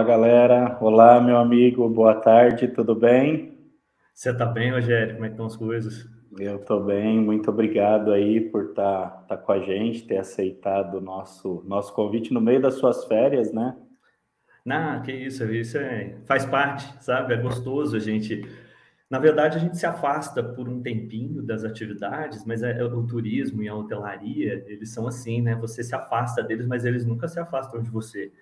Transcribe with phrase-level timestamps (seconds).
[0.00, 3.58] Fala galera, olá meu amigo, boa tarde, tudo bem?
[4.14, 5.12] Você tá bem, Rogério?
[5.12, 6.08] Como é estão as coisas?
[6.38, 10.94] Eu tô bem, muito obrigado aí por estar tá, tá com a gente, ter aceitado
[10.94, 13.76] o nosso, nosso convite no meio das suas férias, né?
[14.64, 17.34] Não, que isso, isso é, faz parte, sabe?
[17.34, 18.42] É gostoso a gente.
[19.10, 23.62] Na verdade, a gente se afasta por um tempinho das atividades, mas é, o turismo
[23.62, 25.54] e a hotelaria, eles são assim, né?
[25.56, 28.32] Você se afasta deles, mas eles nunca se afastam de você.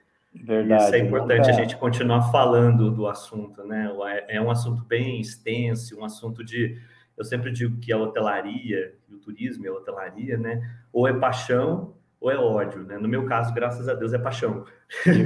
[0.44, 0.84] Verdade.
[0.84, 1.50] Isso é importante nunca...
[1.50, 3.90] a gente continuar falando do assunto, né?
[4.28, 6.78] É, é um assunto bem extenso, um assunto de.
[7.16, 10.60] Eu sempre digo que a hotelaria, o turismo e a hotelaria, né?
[10.92, 12.98] Ou é paixão ou é ódio, né?
[12.98, 14.64] No meu caso, graças a Deus, é paixão.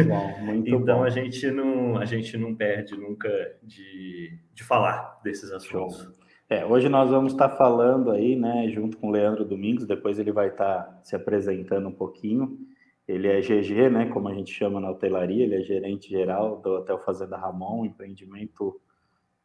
[0.06, 1.04] Bom, então bom.
[1.04, 3.28] a gente não a gente não perde nunca
[3.62, 6.08] de, de falar desses assuntos.
[6.48, 10.30] É, hoje nós vamos estar falando aí, né, junto com o Leandro Domingos, depois ele
[10.30, 12.58] vai estar se apresentando um pouquinho.
[13.12, 16.70] Ele é GG, né, como a gente chama na hotelaria, ele é gerente geral do
[16.76, 18.80] Hotel Fazenda Ramon, um empreendimento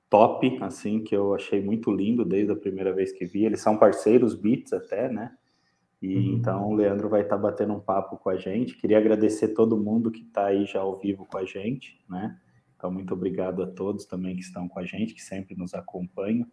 [0.09, 3.45] top, assim, que eu achei muito lindo desde a primeira vez que vi.
[3.45, 5.35] Eles são parceiros Beats até, né?
[6.01, 6.33] E uhum.
[6.35, 8.77] então o Leandro vai estar batendo um papo com a gente.
[8.77, 12.37] Queria agradecer todo mundo que está aí já ao vivo com a gente, né?
[12.77, 16.45] Então, muito obrigado a todos também que estão com a gente, que sempre nos acompanham.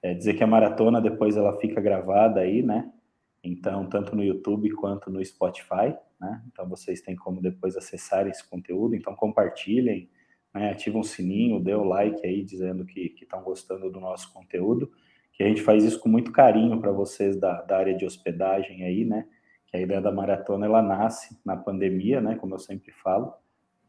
[0.00, 2.90] É dizer que a maratona depois ela fica gravada aí, né?
[3.46, 6.42] Então, tanto no YouTube quanto no Spotify, né?
[6.52, 8.94] Então, vocês têm como depois acessar esse conteúdo.
[8.94, 10.08] Então, compartilhem,
[10.54, 10.70] né?
[10.70, 14.90] ativem o sininho, dê o like aí dizendo que estão gostando do nosso conteúdo
[15.36, 18.84] que a gente faz isso com muito carinho para vocês da, da, área de hospedagem
[18.84, 19.26] aí, né?
[19.66, 22.36] Que a ideia da maratona ela nasce na pandemia, né?
[22.36, 23.34] Como eu sempre falo,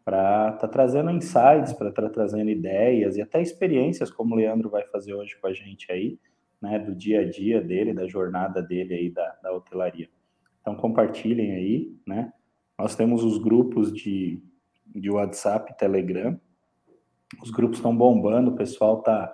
[0.04, 4.38] para estar tá trazendo insights, para estar tá trazendo ideias e até experiências, como o
[4.38, 6.20] Leandro vai fazer hoje com a gente aí,
[6.62, 6.80] né?
[6.80, 10.10] Do dia a dia dele, da jornada dele aí da, da hotelaria.
[10.62, 12.32] Então compartilhem aí, né?
[12.78, 14.42] Nós temos os grupos de,
[14.86, 16.40] de WhatsApp, Telegram.
[17.42, 19.34] Os grupos estão bombando, o pessoal tá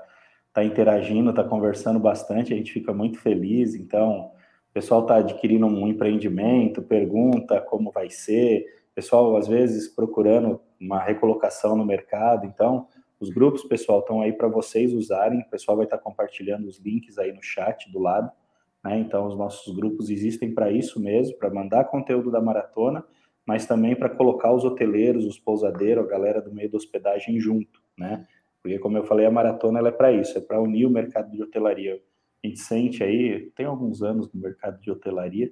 [0.53, 3.73] está interagindo, está conversando bastante, a gente fica muito feliz.
[3.73, 4.31] Então,
[4.69, 10.61] o pessoal está adquirindo um empreendimento, pergunta como vai ser, o pessoal às vezes procurando
[10.79, 12.45] uma recolocação no mercado.
[12.45, 12.87] Então,
[13.23, 15.39] os grupos, pessoal, estão aí para vocês usarem.
[15.39, 18.29] O pessoal vai estar tá compartilhando os links aí no chat do lado.
[18.83, 18.99] Né?
[18.99, 23.03] Então, os nossos grupos existem para isso mesmo, para mandar conteúdo da maratona,
[23.45, 27.81] mas também para colocar os hoteleiros, os pousadeiros, a galera do meio da hospedagem junto,
[27.97, 28.27] né?
[28.61, 31.31] Porque, como eu falei, a maratona ela é para isso, é para unir o mercado
[31.31, 32.01] de hotelaria.
[32.43, 35.51] A gente sente aí, tem alguns anos no mercado de hotelaria,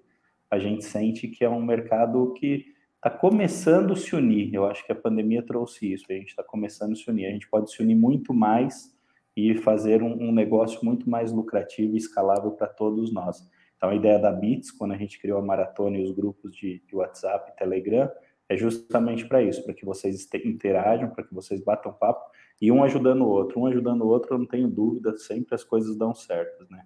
[0.50, 2.71] a gente sente que é um mercado que
[3.04, 4.54] está começando a se unir.
[4.54, 7.26] Eu acho que a pandemia trouxe isso, a gente está começando a se unir.
[7.26, 8.96] A gente pode se unir muito mais
[9.36, 13.50] e fazer um, um negócio muito mais lucrativo e escalável para todos nós.
[13.76, 16.84] Então, a ideia da Bits, quando a gente criou a maratona e os grupos de,
[16.88, 18.08] de WhatsApp e Telegram,
[18.48, 22.30] é justamente para isso, para que vocês interajam, para que vocês batam papo
[22.62, 25.64] e um ajudando o outro, um ajudando o outro, eu não tenho dúvida, sempre as
[25.64, 26.86] coisas dão certo, né?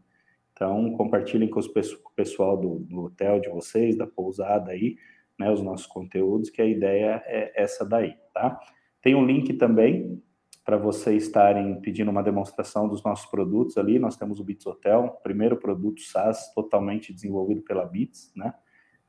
[0.54, 4.96] Então, compartilhem com, os, o pessoal do, do, hotel de vocês, da pousada aí,
[5.40, 8.60] né, os nossos conteúdos, que a ideia é essa daí, tá?
[9.02, 10.22] Tem um link também
[10.64, 14.00] para vocês estarem pedindo uma demonstração dos nossos produtos ali.
[14.00, 18.54] Nós temos o Bits Hotel, primeiro produto SaaS totalmente desenvolvido pela Bits, né?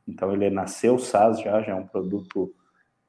[0.07, 2.55] Então, ele nasceu SaaS já, já é um produto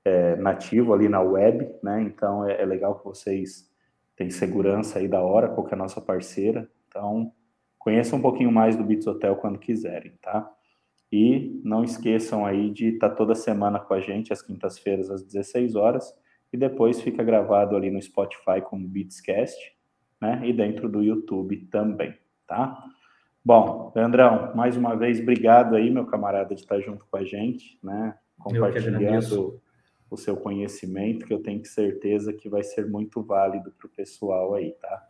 [0.08, 2.02] é, nativo ali na web, né?
[2.02, 3.70] Então é, é, legal que vocês
[4.16, 6.70] têm segurança aí da hora, qual é nossa parceira.
[6.88, 7.34] Então
[7.78, 10.50] conheçam um pouquinho mais do Bits Hotel quando quiserem, tá?
[11.12, 15.76] E não esqueçam aí de estar toda semana com a gente, às quintas-feiras, às 16
[15.76, 16.14] horas,
[16.52, 19.58] e depois fica gravado ali no Spotify como Beatscast,
[20.22, 20.42] né?
[20.44, 22.14] E dentro do YouTube também,
[22.46, 22.84] tá?
[23.44, 27.80] Bom, Leandrão, mais uma vez, obrigado aí, meu camarada, de estar junto com a gente,
[27.82, 28.18] né?
[28.38, 29.62] Compartilhando
[30.10, 34.54] o seu conhecimento, que eu tenho certeza que vai ser muito válido para o pessoal
[34.54, 35.08] aí, tá?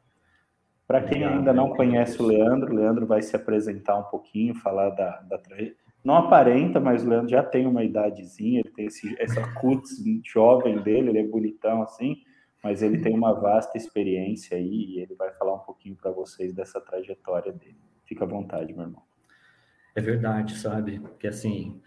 [0.88, 4.92] Para quem ainda não conhece o Leandro, o Leandro vai se apresentar um pouquinho, falar
[4.92, 5.38] da, da
[6.04, 10.82] Não aparenta, mas o Leandro já tem uma idadezinha, ele tem esse, essa cutis jovem
[10.82, 12.18] dele, ele é bonitão assim,
[12.64, 16.54] mas ele tem uma vasta experiência aí e ele vai falar um pouquinho para vocês
[16.54, 17.78] dessa trajetória dele.
[18.06, 19.04] Fica à vontade, meu irmão.
[19.96, 21.02] É verdade, sabe?
[21.20, 21.82] Que assim,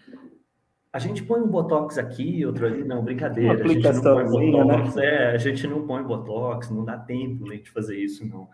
[0.93, 3.63] a gente põe um botox aqui, outro ali, não, brincadeira.
[3.63, 5.05] A gente não põe botox, né?
[5.05, 8.49] é, a gente não põe botox, não dá tempo né, de fazer isso, não.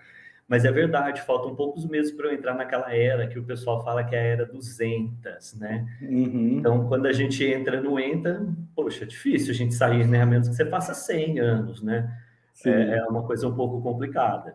[0.49, 4.05] Mas é verdade, faltam poucos meses para eu entrar naquela era que o pessoal fala
[4.05, 5.85] que é a era dos entas, né?
[6.01, 6.59] Uhum.
[6.59, 10.23] Então, quando a gente entra no enta, poxa, é difícil a gente sair, né?
[10.23, 12.17] A menos que você faça 100 anos, né?
[12.65, 14.55] É, é, uma coisa um pouco complicada.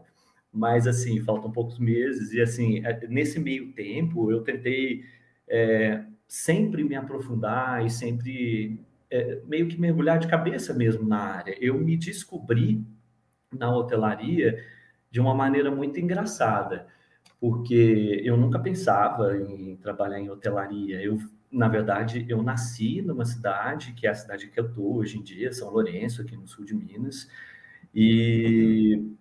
[0.51, 2.31] Mas, assim, faltam poucos meses.
[2.31, 5.03] E, assim, é, nesse meio tempo, eu tentei
[5.47, 8.79] é, sempre me aprofundar e sempre
[9.09, 11.55] é, meio que mergulhar de cabeça mesmo na área.
[11.59, 12.81] Eu me descobri
[13.53, 14.57] na hotelaria
[15.11, 16.87] de uma maneira muito engraçada,
[17.39, 21.01] porque eu nunca pensava em trabalhar em hotelaria.
[21.01, 21.17] Eu,
[21.51, 25.21] na verdade, eu nasci numa cidade que é a cidade que eu estou hoje em
[25.21, 27.27] dia, São Lourenço, aqui no sul de Minas,
[27.93, 29.11] e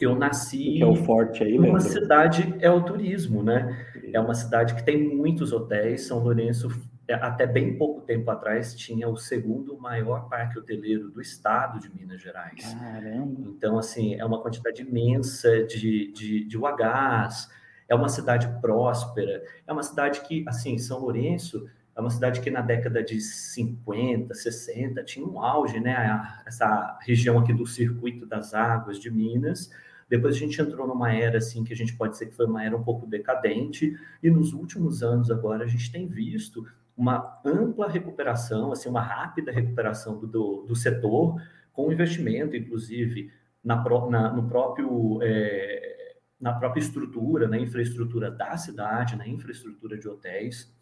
[0.00, 3.86] eu nasci é o forte aí, numa cidade é o turismo, né?
[4.12, 6.02] É uma cidade que tem muitos hotéis.
[6.02, 6.68] São Lourenço
[7.12, 12.22] até bem pouco tempo atrás, tinha o segundo maior parque hoteleiro do estado de Minas
[12.22, 12.74] Gerais.
[12.74, 13.40] Caramba!
[13.46, 17.50] Então, assim, é uma quantidade imensa de, de, de UHs,
[17.88, 22.50] é uma cidade próspera, é uma cidade que, assim, São Lourenço é uma cidade que
[22.50, 26.42] na década de 50, 60 tinha um auge, né?
[26.44, 29.70] Essa região aqui do circuito das águas de Minas,
[30.08, 32.64] depois a gente entrou numa era assim que a gente pode dizer que foi uma
[32.64, 37.88] era um pouco decadente, e nos últimos anos agora a gente tem visto uma ampla
[37.88, 41.40] recuperação, assim, uma rápida recuperação do, do, setor,
[41.72, 43.32] com investimento, inclusive,
[43.62, 50.08] na, na no próprio, é, na própria estrutura, na infraestrutura da cidade, na infraestrutura de
[50.08, 50.72] hotéis,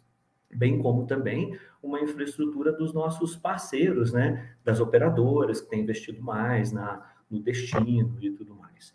[0.53, 6.71] bem como também uma infraestrutura dos nossos parceiros, né, das operadoras, que têm investido mais
[6.71, 8.93] na, no destino e tudo mais.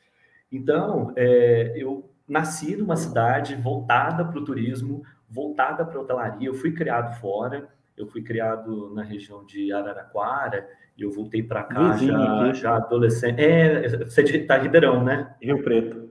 [0.51, 6.49] Então, é, eu nasci numa cidade voltada para o turismo, voltada para a hotelaria.
[6.49, 11.63] Eu fui criado fora, eu fui criado na região de Araraquara, e eu voltei para
[11.63, 13.41] cá já, já, adolescente.
[13.41, 15.35] É, você está Ribeirão, né?
[15.41, 16.11] Rio Preto.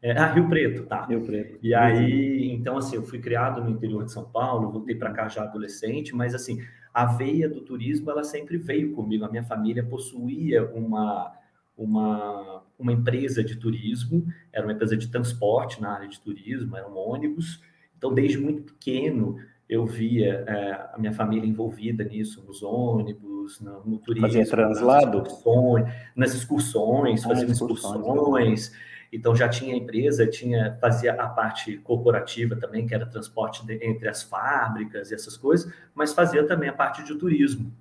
[0.00, 1.04] É, ah, Rio Preto, tá.
[1.06, 1.58] Rio Preto.
[1.60, 5.26] E aí, então, assim, eu fui criado no interior de São Paulo, voltei para cá
[5.26, 6.62] já adolescente, mas, assim,
[6.94, 9.24] a veia do turismo, ela sempre veio comigo.
[9.24, 11.32] A minha família possuía uma,
[11.76, 16.88] uma, uma empresa de turismo, era uma empresa de transporte na área de turismo, era
[16.88, 17.60] um ônibus,
[17.96, 19.36] então, desde muito pequeno,
[19.68, 24.28] eu via é, a minha família envolvida nisso, nos ônibus, no, no turismo.
[24.28, 25.18] Fazia translado?
[25.18, 28.00] Nas excursões, nas excursões ah, fazia excursões.
[28.00, 28.72] excursões.
[29.12, 34.08] Então, já tinha empresa, tinha fazia a parte corporativa também, que era transporte de, entre
[34.08, 37.72] as fábricas e essas coisas, mas fazia também a parte de turismo.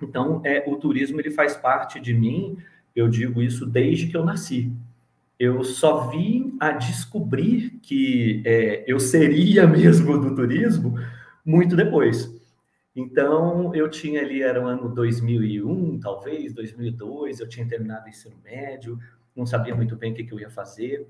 [0.00, 2.58] Então, é, o turismo ele faz parte de mim,
[2.94, 4.72] eu digo isso desde que eu nasci
[5.38, 10.98] eu só vim a descobrir que é, eu seria mesmo do turismo
[11.44, 12.34] muito depois.
[12.94, 18.36] Então, eu tinha ali, era o ano 2001, talvez, 2002, eu tinha terminado o ensino
[18.42, 18.98] médio,
[19.36, 21.06] não sabia muito bem o que, que eu ia fazer,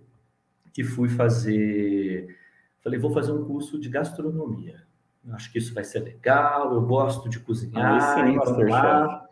[0.76, 2.36] e fui fazer,
[2.82, 4.82] falei, vou fazer um curso de gastronomia.
[5.30, 9.24] acho que isso vai ser legal, eu gosto de cozinhar, ah, sim, então, lá.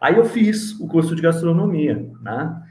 [0.00, 2.62] Aí eu fiz o curso de gastronomia, né?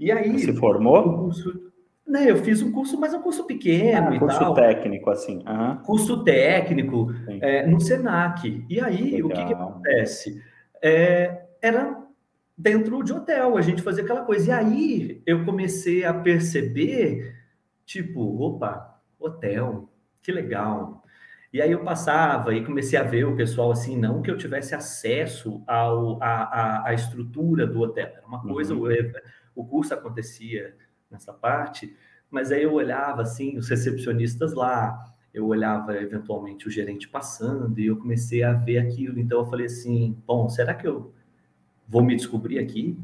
[0.00, 0.38] E aí.
[0.38, 1.24] Se formou?
[1.24, 1.70] Curso,
[2.06, 4.54] né, eu fiz um curso, mas é um curso pequeno ah, e curso tal.
[4.54, 5.44] técnico, assim.
[5.46, 5.76] Uhum.
[5.84, 8.64] Curso técnico é, no Senac.
[8.68, 9.26] E aí, Legal.
[9.26, 10.42] o que, que acontece?
[10.82, 12.00] É, era
[12.56, 14.50] dentro de hotel, a gente fazia aquela coisa.
[14.50, 17.36] E aí, eu comecei a perceber,
[17.84, 19.86] tipo, opa, hotel,
[20.22, 20.99] que legal.
[21.52, 24.74] E aí eu passava e comecei a ver o pessoal assim, não que eu tivesse
[24.74, 28.88] acesso ao, a, a, a estrutura do hotel, era uma coisa, uhum
[29.54, 30.74] o curso acontecia
[31.10, 31.94] nessa parte,
[32.30, 37.86] mas aí eu olhava assim os recepcionistas lá, eu olhava eventualmente o gerente passando e
[37.86, 39.18] eu comecei a ver aquilo.
[39.18, 41.12] Então eu falei assim, bom, será que eu
[41.86, 42.96] vou me descobrir aqui?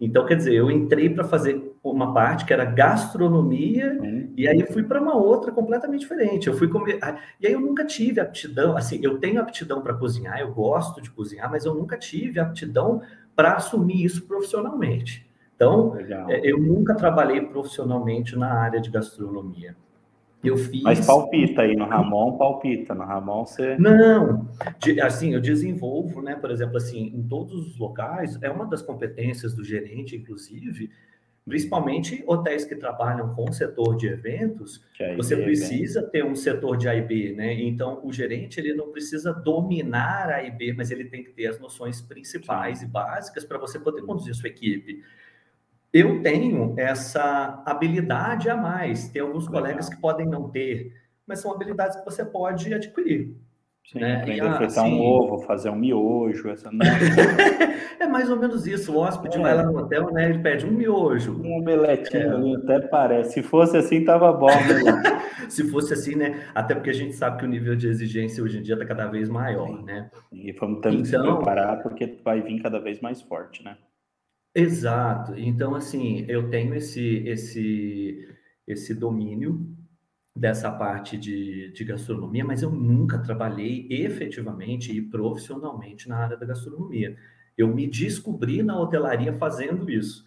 [0.00, 4.32] Então, quer dizer, eu entrei para fazer uma parte que era gastronomia, uhum.
[4.36, 6.46] e aí fui para uma outra completamente diferente.
[6.46, 6.98] Eu fui comer.
[7.40, 11.10] E aí eu nunca tive aptidão, assim, eu tenho aptidão para cozinhar, eu gosto de
[11.10, 13.02] cozinhar, mas eu nunca tive aptidão
[13.34, 15.26] para assumir isso profissionalmente.
[15.54, 16.30] Então, Legal.
[16.30, 19.74] É, eu nunca trabalhei profissionalmente na área de gastronomia.
[20.44, 20.82] Eu fiz.
[20.82, 22.94] Mas palpita aí no Ramon, palpita.
[22.94, 23.76] No Ramon você.
[23.78, 24.48] Não,
[25.02, 26.36] assim, eu desenvolvo, né?
[26.36, 30.90] Por exemplo, assim, em todos os locais, é uma das competências do gerente, inclusive,
[31.46, 34.84] principalmente hotéis que trabalham com o setor de eventos,
[35.16, 37.54] você precisa ter um setor de AIB, né?
[37.54, 41.60] Então, o gerente ele não precisa dominar a AIB, mas ele tem que ter as
[41.60, 42.86] noções principais Sim.
[42.86, 45.02] e básicas para você poder conduzir a sua equipe
[45.96, 49.08] eu tenho essa habilidade a mais.
[49.08, 49.62] Tem alguns Legal.
[49.62, 50.92] colegas que podem não ter,
[51.26, 53.34] mas são habilidades que você pode adquirir.
[53.92, 54.16] Sim, né?
[54.16, 54.94] aprender a fritar assim...
[54.94, 56.70] um ovo, fazer um miojo, essa
[58.00, 58.92] É mais ou menos isso.
[58.92, 59.40] O hóspede é.
[59.40, 60.28] vai lá no hotel, né?
[60.28, 61.40] Ele pede um miojo.
[61.40, 62.34] Um omeletinho é.
[62.34, 63.34] ali, até parece.
[63.34, 64.48] Se fosse assim, tava bom.
[64.48, 65.22] Né?
[65.48, 66.44] Se fosse assim, né?
[66.52, 69.06] Até porque a gente sabe que o nível de exigência hoje em dia está cada
[69.06, 69.84] vez maior, Sim.
[69.84, 70.10] né?
[70.32, 71.04] E vamos então...
[71.04, 73.76] se preparar, porque vai vir cada vez mais forte, né?
[74.52, 75.34] Exato.
[75.36, 78.28] Então, assim, eu tenho esse, esse,
[78.66, 79.75] esse domínio
[80.36, 86.44] dessa parte de, de gastronomia, mas eu nunca trabalhei efetivamente e profissionalmente na área da
[86.44, 87.16] gastronomia.
[87.56, 90.26] Eu me descobri na hotelaria fazendo isso.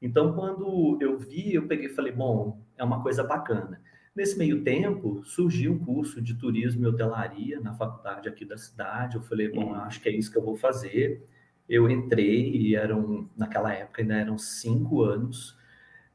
[0.00, 3.80] Então, quando eu vi, eu peguei e falei, bom, é uma coisa bacana.
[4.14, 9.16] Nesse meio tempo, surgiu um curso de turismo e hotelaria na faculdade aqui da cidade.
[9.16, 11.26] Eu falei, bom, acho que é isso que eu vou fazer.
[11.66, 15.56] Eu entrei e eram, naquela época, ainda eram cinco anos.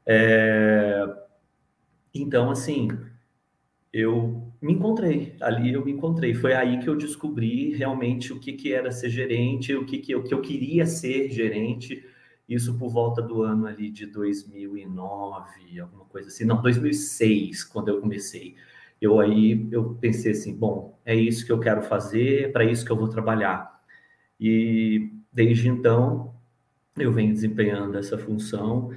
[0.06, 1.04] É...
[2.14, 2.88] Então, assim,
[3.92, 6.34] eu me encontrei, ali eu me encontrei.
[6.34, 10.12] Foi aí que eu descobri realmente o que, que era ser gerente, o que, que,
[10.12, 12.04] eu, que eu queria ser gerente.
[12.48, 16.44] Isso por volta do ano ali de 2009, alguma coisa assim.
[16.44, 18.56] Não, 2006, quando eu comecei.
[19.00, 22.84] Eu aí eu pensei assim, bom, é isso que eu quero fazer, é para isso
[22.84, 23.80] que eu vou trabalhar.
[24.40, 26.34] E desde então
[26.96, 28.90] eu venho desempenhando essa função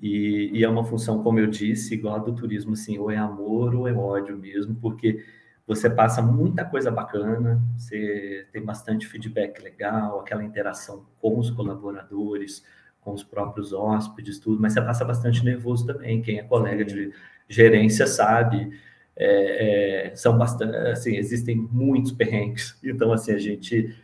[0.00, 3.16] e, e, é uma função, como eu disse, igual a do turismo, assim, ou é
[3.16, 5.24] amor ou é ódio mesmo, porque
[5.66, 12.62] você passa muita coisa bacana, você tem bastante feedback legal, aquela interação com os colaboradores,
[13.00, 16.22] com os próprios hóspedes, tudo, mas você passa bastante nervoso também.
[16.22, 17.12] Quem é colega de
[17.48, 18.70] gerência sabe,
[19.16, 23.96] é, é, são bastante, assim, existem muitos perrengues, então, assim, a gente,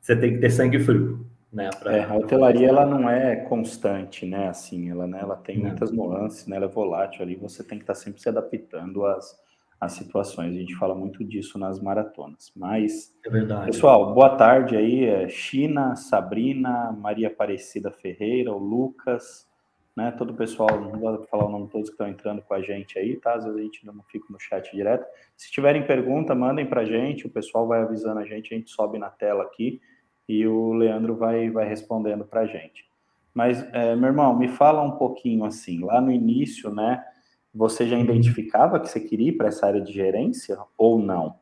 [0.00, 1.26] você tem que ter sangue frio.
[1.54, 1.96] Né, pra...
[1.96, 4.48] é, a hotelaria ela não é constante, né?
[4.48, 5.66] Assim, ela, né, ela tem não.
[5.66, 6.56] muitas nuances, né?
[6.56, 9.40] Ela é volátil ali, você tem que estar sempre se adaptando às,
[9.80, 10.52] às situações.
[10.52, 12.52] A gente fala muito disso nas maratonas.
[12.56, 13.66] Mas, é verdade.
[13.66, 19.48] pessoal, boa tarde aí, é China, Sabrina, Maria Aparecida Ferreira, o Lucas,
[19.96, 20.10] né?
[20.18, 22.62] Todo o pessoal, não vou falar o nome de todos que estão entrando com a
[22.62, 23.34] gente aí, tá?
[23.34, 25.06] Às vezes a gente não fica no chat direto.
[25.36, 28.70] Se tiverem pergunta, mandem para a gente, o pessoal vai avisando a gente, a gente
[28.70, 29.80] sobe na tela aqui
[30.28, 32.84] e o Leandro vai, vai respondendo para a gente.
[33.34, 37.02] Mas, é, meu irmão, me fala um pouquinho assim, lá no início, né,
[37.52, 41.36] você já identificava que você queria ir para essa área de gerência ou não?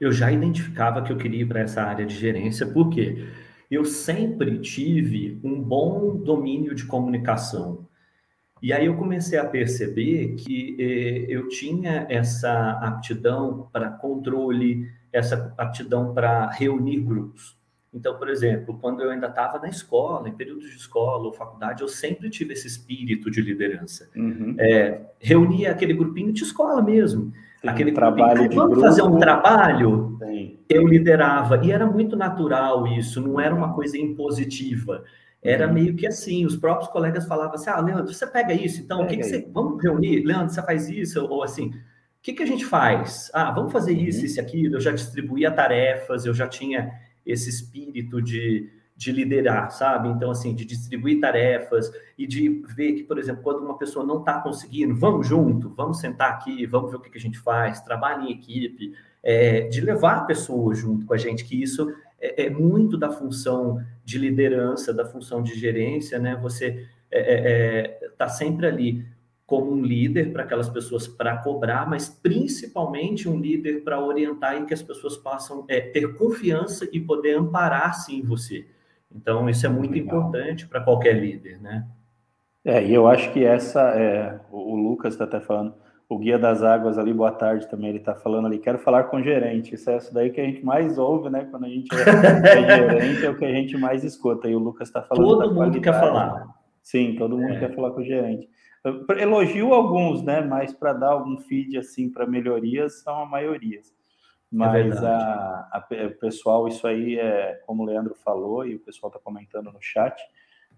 [0.00, 3.26] Eu já identificava que eu queria ir para essa área de gerência, porque
[3.70, 7.86] eu sempre tive um bom domínio de comunicação.
[8.62, 15.54] E aí eu comecei a perceber que eh, eu tinha essa aptidão para controle, essa
[15.56, 17.59] aptidão para reunir grupos.
[17.92, 21.82] Então, por exemplo, quando eu ainda estava na escola, em períodos de escola ou faculdade,
[21.82, 24.08] eu sempre tive esse espírito de liderança.
[24.14, 24.54] Uhum.
[24.58, 27.32] É, reunia aquele grupinho de escola mesmo.
[27.60, 30.16] Sim, aquele trabalho grupinho, vamos grupo, fazer um trabalho?
[30.22, 30.58] Sim.
[30.68, 31.64] Eu liderava.
[31.64, 35.02] E era muito natural isso, não era uma coisa impositiva.
[35.42, 35.74] Era uhum.
[35.74, 39.08] meio que assim, os próprios colegas falavam assim, ah, Leandro, você pega isso, então, pega
[39.08, 39.48] o que, que você...
[39.52, 40.22] Vamos reunir?
[40.22, 41.26] Leandro, você faz isso?
[41.26, 43.30] Ou assim, o que, que a gente faz?
[43.34, 44.26] Ah, vamos fazer isso, uhum.
[44.26, 44.76] isso aquilo.
[44.76, 46.92] Eu já distribuía tarefas, eu já tinha
[47.24, 50.08] esse espírito de, de liderar, sabe?
[50.08, 54.20] Então, assim, de distribuir tarefas e de ver que, por exemplo, quando uma pessoa não
[54.20, 57.80] está conseguindo, vamos junto, vamos sentar aqui, vamos ver o que, que a gente faz,
[57.80, 62.46] trabalho em equipe, é, de levar a pessoa junto com a gente, que isso é,
[62.46, 66.36] é, muito da função de liderança, da função de gerência, né?
[66.42, 69.06] Você está é, é, é, sempre ali
[69.50, 74.64] como um líder para aquelas pessoas para cobrar, mas principalmente um líder para orientar e
[74.64, 78.64] que as pessoas possam é, ter confiança e poder amparar sim você.
[79.12, 80.20] Então, isso é muito Legal.
[80.20, 81.84] importante para qualquer líder, né?
[82.64, 85.74] É, e eu acho que essa, é, o Lucas está até falando,
[86.08, 89.16] o Guia das Águas ali, boa tarde também, ele está falando ali, quero falar com
[89.16, 91.88] o gerente, isso é isso daí que a gente mais ouve, né, quando a gente
[91.92, 95.26] é, é gerente, é o que a gente mais escuta, e o Lucas está falando
[95.26, 96.46] Todo mundo quer falar.
[96.80, 97.58] Sim, todo mundo é.
[97.58, 98.48] quer falar com o gerente.
[99.18, 100.40] Elogio alguns, né?
[100.40, 103.80] Mas para dar algum feed assim para melhorias são a maioria.
[104.50, 108.80] Mas é a, a, o pessoal, isso aí é como o Leandro falou e o
[108.80, 110.20] pessoal está comentando no chat,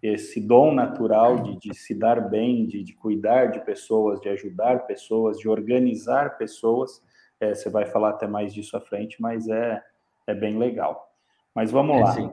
[0.02, 4.87] esse dom natural de, de se dar bem, de, de, cuidar de pessoas, de ajudar
[4.87, 7.02] pessoas, de organizar pessoas.
[7.40, 9.82] É, você vai falar até mais disso à frente, mas é,
[10.26, 11.11] é bem legal.
[11.54, 12.12] Mas vamos é, lá.
[12.12, 12.30] Sim.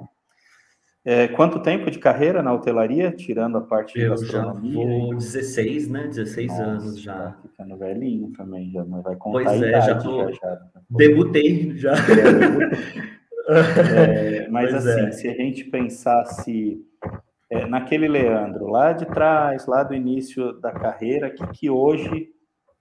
[1.05, 4.83] É, quanto tempo de carreira na hotelaria, tirando a parte de gastronomia?
[4.83, 6.07] Eu já vou 16, né?
[6.07, 7.13] 16 Nossa, anos já.
[7.13, 9.85] Tá ficando velhinho também, já não vai contar pois é, idade.
[9.85, 10.31] Já, tô...
[10.31, 10.61] já, já.
[10.89, 11.93] Debutei já.
[13.49, 15.11] É, mas pois assim, é.
[15.11, 16.85] se a gente pensasse
[17.49, 22.29] é, naquele Leandro lá de trás, lá do início da carreira, que, que hoje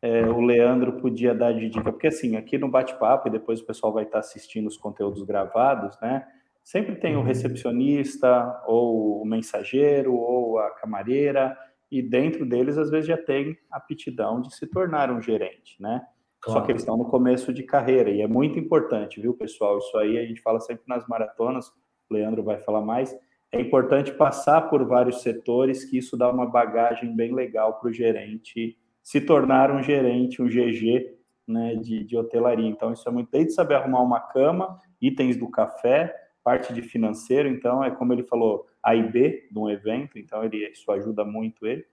[0.03, 1.91] é, o Leandro podia dar de dica?
[1.91, 5.99] Porque assim, aqui no bate-papo, e depois o pessoal vai estar assistindo os conteúdos gravados,
[6.03, 6.27] né?
[6.69, 7.25] Sempre tem o uhum.
[7.25, 11.57] recepcionista, ou o mensageiro, ou a camareira,
[11.91, 16.03] e dentro deles, às vezes, já tem aptidão de se tornar um gerente, né?
[16.43, 16.61] Claro.
[16.61, 19.79] Só que eles estão no começo de carreira, e é muito importante, viu, pessoal?
[19.79, 21.69] Isso aí a gente fala sempre nas maratonas,
[22.11, 23.19] o Leandro vai falar mais.
[23.51, 27.93] É importante passar por vários setores, que isso dá uma bagagem bem legal para o
[27.95, 32.69] gerente se tornar um gerente, um GG né, de, de hotelaria.
[32.69, 37.47] Então, isso é muito desde saber arrumar uma cama, itens do café, parte de financeiro.
[37.47, 40.19] Então, é como ele falou, A e B de um evento.
[40.19, 41.85] Então, ele, isso ajuda muito ele.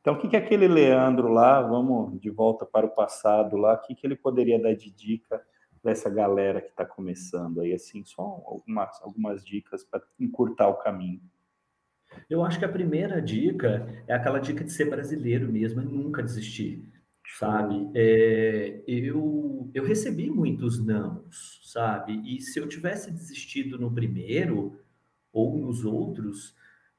[0.00, 3.78] Então, o que, que aquele Leandro lá, vamos de volta para o passado lá, o
[3.78, 5.40] que, que ele poderia dar de dica
[5.84, 11.20] dessa galera que está começando aí, assim, só algumas, algumas dicas para encurtar o caminho.
[12.28, 16.20] Eu acho que a primeira dica é aquela dica de ser brasileiro mesmo, é nunca
[16.20, 16.82] desistir,
[17.38, 17.90] sabe?
[17.94, 22.20] É, eu, eu recebi muitos nãos, sabe?
[22.24, 24.78] E se eu tivesse desistido no primeiro
[25.32, 26.54] ou nos outros,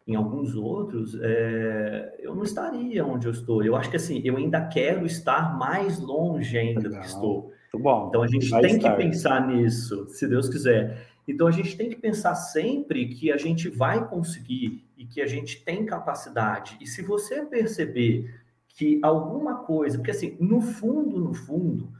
[0.08, 3.64] em alguns outros, é, eu não estaria onde eu estou.
[3.64, 6.94] Eu acho que assim, eu ainda quero estar mais longe ainda Legal.
[6.94, 7.42] do que estou.
[7.74, 8.08] Muito bom.
[8.10, 8.96] Então a gente Vai tem estar.
[8.96, 11.08] que pensar nisso, se Deus quiser.
[11.28, 15.28] Então a gente tem que pensar sempre que a gente vai conseguir e que a
[15.28, 16.78] gente tem capacidade.
[16.82, 18.41] E se você perceber
[18.76, 21.92] que alguma coisa, porque assim, no fundo, no fundo,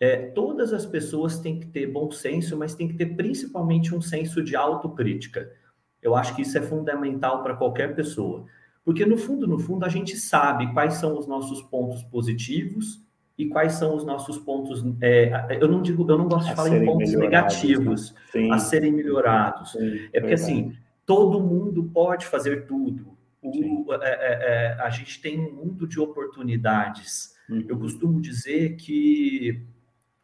[0.00, 4.00] é, todas as pessoas têm que ter bom senso, mas tem que ter principalmente um
[4.00, 5.50] senso de autocrítica.
[6.02, 8.44] Eu acho que isso é fundamental para qualquer pessoa.
[8.84, 13.00] Porque no fundo, no fundo, a gente sabe quais são os nossos pontos positivos
[13.38, 14.84] e quais são os nossos pontos.
[15.00, 18.48] É, eu não digo, eu não gosto de falar em pontos negativos né?
[18.50, 19.72] a serem melhorados.
[19.72, 23.16] Sim, é porque assim, todo mundo pode fazer tudo.
[23.42, 27.34] O, é, é, é, a gente tem um mundo de oportunidades.
[27.50, 27.64] Uhum.
[27.68, 29.66] Eu costumo dizer que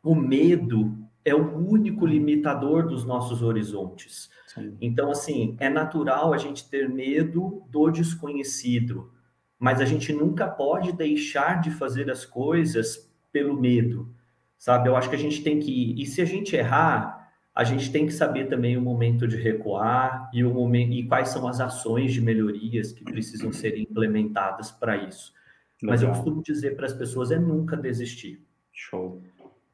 [0.03, 4.31] o medo é o único limitador dos nossos horizontes.
[4.47, 4.77] Sim.
[4.81, 9.13] Então, assim, é natural a gente ter medo do desconhecido,
[9.59, 14.15] mas a gente nunca pode deixar de fazer as coisas pelo medo,
[14.57, 14.89] sabe?
[14.89, 16.01] Eu acho que a gente tem que ir.
[16.01, 17.18] E se a gente errar,
[17.59, 21.31] a gente tem que saber também o momento de recuar e o momento e quais
[21.31, 25.35] são as ações de melhorias que precisam ser implementadas para isso.
[25.83, 25.93] Legal.
[25.93, 28.47] Mas eu costumo dizer para as pessoas é nunca desistir.
[28.71, 29.21] Show.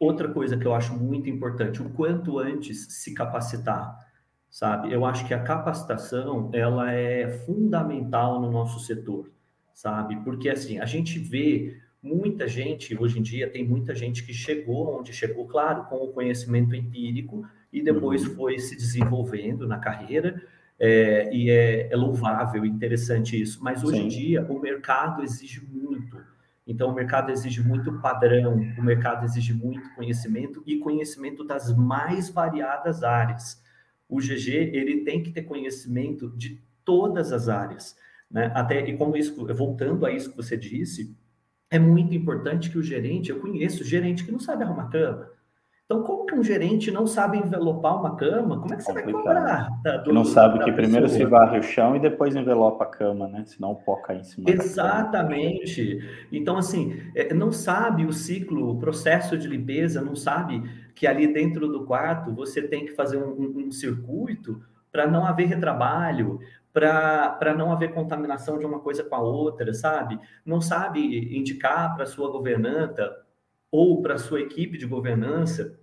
[0.01, 3.99] Outra coisa que eu acho muito importante, o quanto antes se capacitar,
[4.49, 4.91] sabe?
[4.91, 9.31] Eu acho que a capacitação ela é fundamental no nosso setor,
[9.75, 10.17] sabe?
[10.25, 14.99] Porque assim a gente vê muita gente hoje em dia tem muita gente que chegou
[15.01, 18.35] onde chegou, claro, com o conhecimento empírico e depois uhum.
[18.35, 20.43] foi se desenvolvendo na carreira.
[20.79, 23.65] É, e é, é louvável, interessante isso.
[23.65, 24.05] Mas hoje Sim.
[24.05, 26.19] em dia o mercado exige muito.
[26.67, 32.31] Então, o mercado exige muito padrão, o mercado exige muito conhecimento e conhecimento das mais
[32.31, 33.63] variadas áreas.
[34.09, 37.97] O GG ele tem que ter conhecimento de todas as áreas,
[38.31, 38.51] né?
[38.55, 41.15] Até e como isso, voltando a isso que você disse,
[41.75, 45.29] é muito importante que o gerente, eu conheço gerente que não sabe arrumar cama,
[45.85, 48.59] então, como que um gerente não sabe envelopar uma cama?
[48.59, 49.23] Como é que você Complicado.
[49.23, 49.69] vai cobrar?
[49.83, 53.29] Da, do, não sabe que primeiro se varre o chão e depois envelopa a cama,
[53.29, 53.45] né?
[53.45, 54.49] Senão o pó cai em cima.
[54.49, 55.99] Exatamente.
[56.33, 60.63] Então, assim, é, não sabe o ciclo, o processo de limpeza, não sabe
[60.95, 65.27] que ali dentro do quarto você tem que fazer um, um, um circuito para não
[65.27, 66.41] haver retrabalho,
[66.75, 70.19] para não haver contaminação de uma coisa com a outra, sabe?
[70.45, 71.01] Não sabe
[71.39, 73.17] indicar para sua governanta
[73.71, 75.79] ou para sua equipe de governança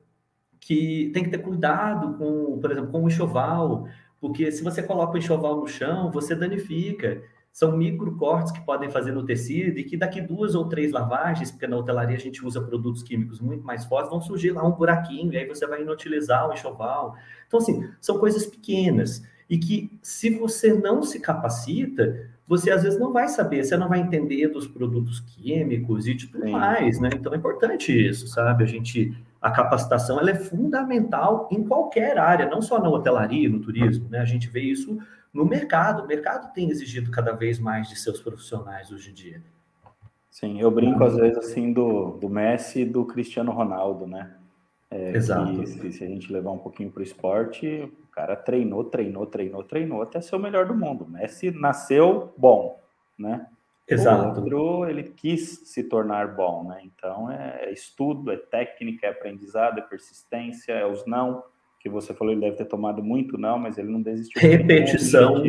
[0.59, 3.87] que tem que ter cuidado com, por exemplo, com o enxoval,
[4.19, 7.23] porque se você coloca o enxoval no chão, você danifica.
[7.53, 11.51] São micro cortes que podem fazer no tecido e que daqui duas ou três lavagens,
[11.51, 14.71] porque na hotelaria a gente usa produtos químicos muito mais fortes, vão surgir lá um
[14.71, 17.15] buraquinho e aí você vai inutilizar o enxoval.
[17.47, 22.97] Então, assim, são coisas pequenas e que se você não se capacita, você às vezes
[22.97, 26.51] não vai saber, você não vai entender dos produtos químicos e de tudo Sim.
[26.51, 27.09] mais, né?
[27.13, 28.63] Então é importante isso, sabe?
[28.63, 33.59] A gente, a capacitação ela é fundamental em qualquer área, não só na hotelaria, no
[33.59, 34.19] turismo, né?
[34.19, 34.97] A gente vê isso
[35.33, 36.03] no mercado.
[36.03, 39.43] O mercado tem exigido cada vez mais de seus profissionais hoje em dia.
[40.29, 44.31] Sim, eu brinco às vezes assim do, do Messi e do Cristiano Ronaldo, né?
[44.89, 45.67] É, Exato.
[45.67, 50.01] Se, se, a gente levar um pouquinho para o esporte, cara treinou, treinou, treinou, treinou
[50.01, 51.07] até ser o melhor do mundo.
[51.07, 52.79] Messi nasceu bom,
[53.17, 53.47] né?
[53.87, 54.39] Exato.
[54.39, 56.81] O outro, ele quis se tornar bom, né?
[56.83, 61.43] Então, é, é estudo, é técnica, é aprendizado, é persistência, é os não,
[61.79, 64.39] que você falou, ele deve ter tomado muito não, mas ele não desistiu.
[64.41, 65.43] Repetição.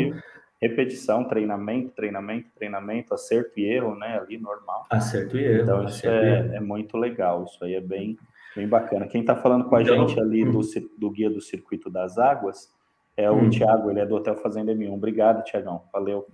[0.60, 4.16] Repetição, treinamento, treinamento, treinamento, acerto e erro, né?
[4.18, 4.86] Ali, normal.
[4.90, 5.62] Acerto e erro.
[5.62, 8.16] Então, isso é, é muito legal, isso aí é bem
[8.54, 9.06] Bem bacana.
[9.06, 10.88] Quem está falando com a então, gente ali do, hum.
[10.98, 12.70] do guia do Circuito das Águas
[13.16, 13.50] é o hum.
[13.50, 14.92] Tiago, ele é do Hotel Fazenda M1.
[14.92, 15.82] Obrigado, Tiagão.
[15.92, 16.26] Valeu.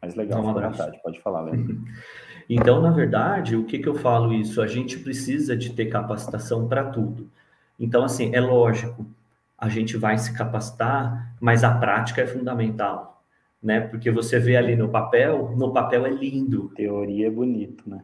[0.00, 1.82] Mas legal, fica à vontade, pode falar, Leandro.
[2.48, 4.62] Então, na verdade, o que, que eu falo isso?
[4.62, 7.28] A gente precisa de ter capacitação para tudo.
[7.78, 9.04] Então, assim, é lógico,
[9.56, 13.22] a gente vai se capacitar, mas a prática é fundamental,
[13.62, 13.80] né?
[13.80, 16.70] Porque você vê ali no papel, no papel é lindo.
[16.74, 18.02] Teoria é bonito, né?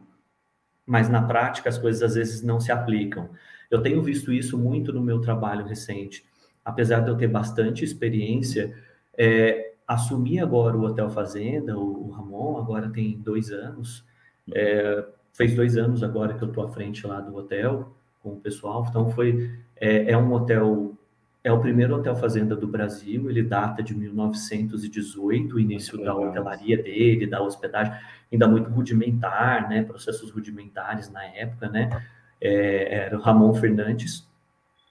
[0.85, 3.29] Mas na prática as coisas às vezes não se aplicam.
[3.69, 6.25] Eu tenho visto isso muito no meu trabalho recente.
[6.63, 8.75] Apesar de eu ter bastante experiência,
[9.17, 14.05] é, assumi agora o Hotel Fazenda, o, o Ramon agora tem dois anos,
[14.53, 18.39] é, fez dois anos agora que eu estou à frente lá do hotel com o
[18.39, 20.97] pessoal, então foi, é, é um hotel
[21.45, 26.75] é o primeiro hotel fazenda do Brasil, ele data de 1918, o início da hotelaria
[26.75, 27.93] dele, da hospedagem,
[28.33, 32.01] ainda muito rudimentar, né, processos rudimentares na época, né,
[32.41, 34.27] é, era o Ramon Fernandes,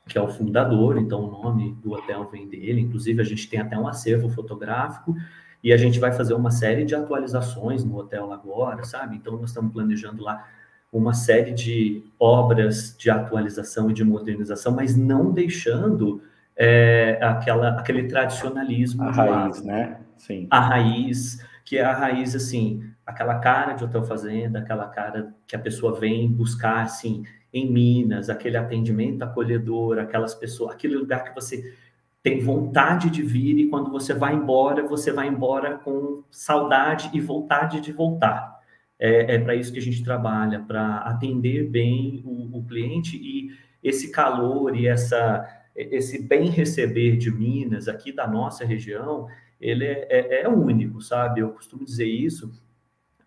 [0.06, 3.58] que é o fundador, então o nome do hotel vem dele, inclusive a gente tem
[3.58, 5.12] até um acervo fotográfico,
[5.60, 9.16] e a gente vai fazer uma série de atualizações no hotel agora, sabe?
[9.16, 10.46] Então nós estamos planejando lá
[10.92, 16.22] uma série de obras de atualização e de modernização, mas não deixando
[16.56, 19.02] é, aquela, aquele tradicionalismo.
[19.02, 19.64] A raiz, lado.
[19.64, 20.00] né?
[20.16, 20.46] Sim.
[20.50, 25.56] A raiz, que é a raiz, assim, aquela cara de hotel fazenda, aquela cara que
[25.56, 31.34] a pessoa vem buscar, assim, em Minas, aquele atendimento acolhedor, aquelas pessoas, aquele lugar que
[31.34, 31.72] você
[32.22, 37.20] tem vontade de vir e quando você vai embora, você vai embora com saudade e
[37.20, 38.60] vontade de voltar.
[38.98, 43.50] É, é para isso que a gente trabalha, para atender bem o, o cliente e
[43.82, 49.26] esse calor e essa esse bem receber de Minas, aqui da nossa região,
[49.60, 51.40] ele é, é, é único, sabe?
[51.40, 52.52] Eu costumo dizer isso.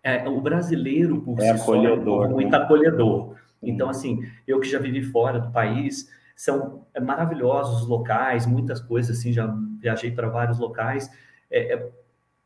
[0.02, 2.58] É, o brasileiro, por é si acolhedor, só, é muito né?
[2.58, 3.36] acolhedor.
[3.62, 9.18] Então, assim, eu que já vivi fora do país, são maravilhosos os locais, muitas coisas,
[9.18, 11.10] assim, já viajei para vários locais.
[11.50, 11.90] É, é,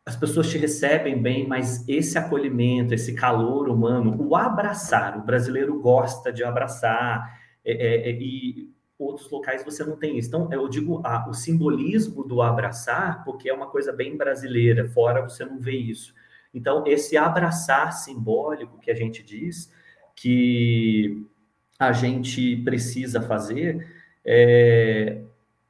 [0.05, 5.79] as pessoas te recebem bem, mas esse acolhimento, esse calor humano, o abraçar, o brasileiro
[5.81, 8.72] gosta de abraçar, é, é, e
[9.03, 10.29] outros locais você não tem isso.
[10.29, 15.23] Então, eu digo ah, o simbolismo do abraçar, porque é uma coisa bem brasileira, fora
[15.23, 16.15] você não vê isso.
[16.55, 19.73] Então, esse abraçar simbólico que a gente diz
[20.15, 21.27] que
[21.79, 23.87] a gente precisa fazer
[24.25, 25.23] é,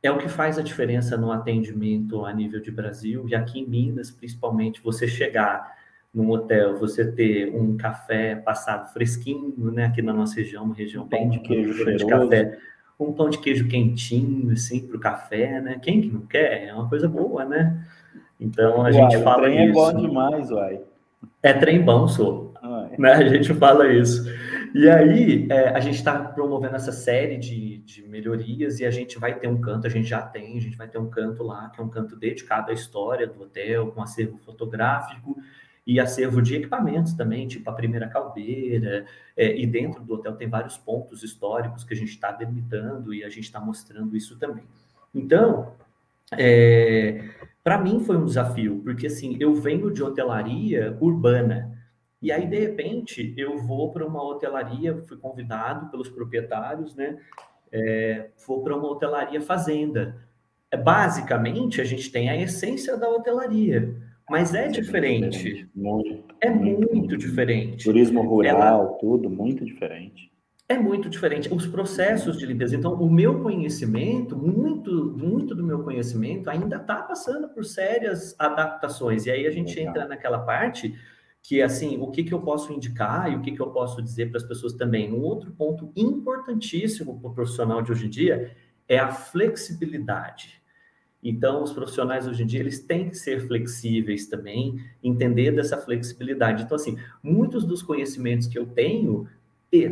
[0.02, 3.66] é o que faz a diferença no atendimento a nível de Brasil e aqui em
[3.66, 5.80] Minas, principalmente, você chegar
[6.12, 9.86] num hotel, você ter um café passado fresquinho, né?
[9.86, 12.58] Aqui na nossa região, uma região bem de queijo de café,
[12.98, 15.78] um pão de queijo quentinho, assim, para o café, né?
[15.82, 16.68] Quem que não quer?
[16.68, 17.84] É uma coisa boa, né?
[18.38, 19.80] Então a uai, gente fala trem é isso.
[19.80, 20.80] é bom demais, uai.
[21.42, 22.52] É trem bom, sou.
[22.98, 23.12] Né?
[23.12, 24.24] A gente fala isso.
[24.74, 29.18] E aí, é, a gente está promovendo essa série de, de melhorias e a gente
[29.18, 31.68] vai ter um canto, a gente já tem, a gente vai ter um canto lá,
[31.68, 35.36] que é um canto dedicado à história do hotel, com acervo fotográfico
[35.86, 39.04] e acervo de equipamentos também, tipo a primeira caldeira,
[39.36, 43.24] é, e dentro do hotel tem vários pontos históricos que a gente está delimitando e
[43.24, 44.64] a gente está mostrando isso também.
[45.14, 45.72] Então,
[46.38, 47.28] é,
[47.64, 51.72] para mim foi um desafio, porque assim, eu venho de hotelaria urbana,
[52.22, 57.18] e aí, de repente, eu vou para uma hotelaria, fui convidado pelos proprietários, né?
[57.72, 60.14] É, vou para uma hotelaria fazenda.
[60.70, 63.96] É, basicamente, a gente tem a essência da hotelaria
[64.28, 65.68] mas é diferente.
[65.74, 67.84] Muito, é muito, muito diferente.
[67.84, 68.98] Turismo rural, Ela...
[68.98, 70.32] tudo muito diferente.
[70.68, 71.52] É muito diferente.
[71.52, 72.74] Os processos de limpeza.
[72.74, 79.26] Então, o meu conhecimento, muito, muito do meu conhecimento, ainda está passando por sérias adaptações.
[79.26, 79.90] E aí a gente Legal.
[79.90, 80.94] entra naquela parte
[81.42, 84.30] que, assim, o que, que eu posso indicar e o que, que eu posso dizer
[84.30, 85.12] para as pessoas também.
[85.12, 88.56] Um outro ponto importantíssimo para o profissional de hoje em dia
[88.88, 90.61] é a flexibilidade.
[91.22, 96.64] Então, os profissionais hoje em dia, eles têm que ser flexíveis também, entender dessa flexibilidade.
[96.64, 99.28] Então, assim, muitos dos conhecimentos que eu tenho,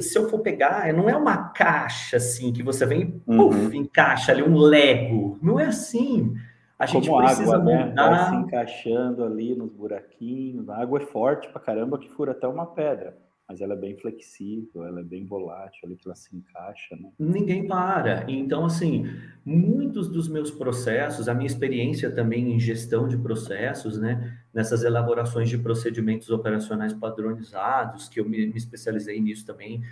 [0.01, 3.49] se eu for pegar, não é uma caixa, assim, que você vem, uhum.
[3.49, 5.39] puff, encaixa ali um Lego.
[5.41, 6.35] Não é assim.
[6.77, 7.85] A gente Como precisa água, né?
[7.87, 8.11] montar...
[8.11, 8.17] Né?
[8.17, 10.69] Vai se encaixando ali nos buraquinhos.
[10.69, 13.17] A água é forte pra caramba que fura até uma pedra
[13.51, 17.11] mas ela é bem flexível, ela é bem volátil, ali que ela se encaixa, né?
[17.19, 18.25] Ninguém para.
[18.29, 19.11] Então, assim,
[19.45, 25.49] muitos dos meus processos, a minha experiência também em gestão de processos, né, nessas elaborações
[25.49, 29.83] de procedimentos operacionais padronizados, que eu me, me especializei nisso também,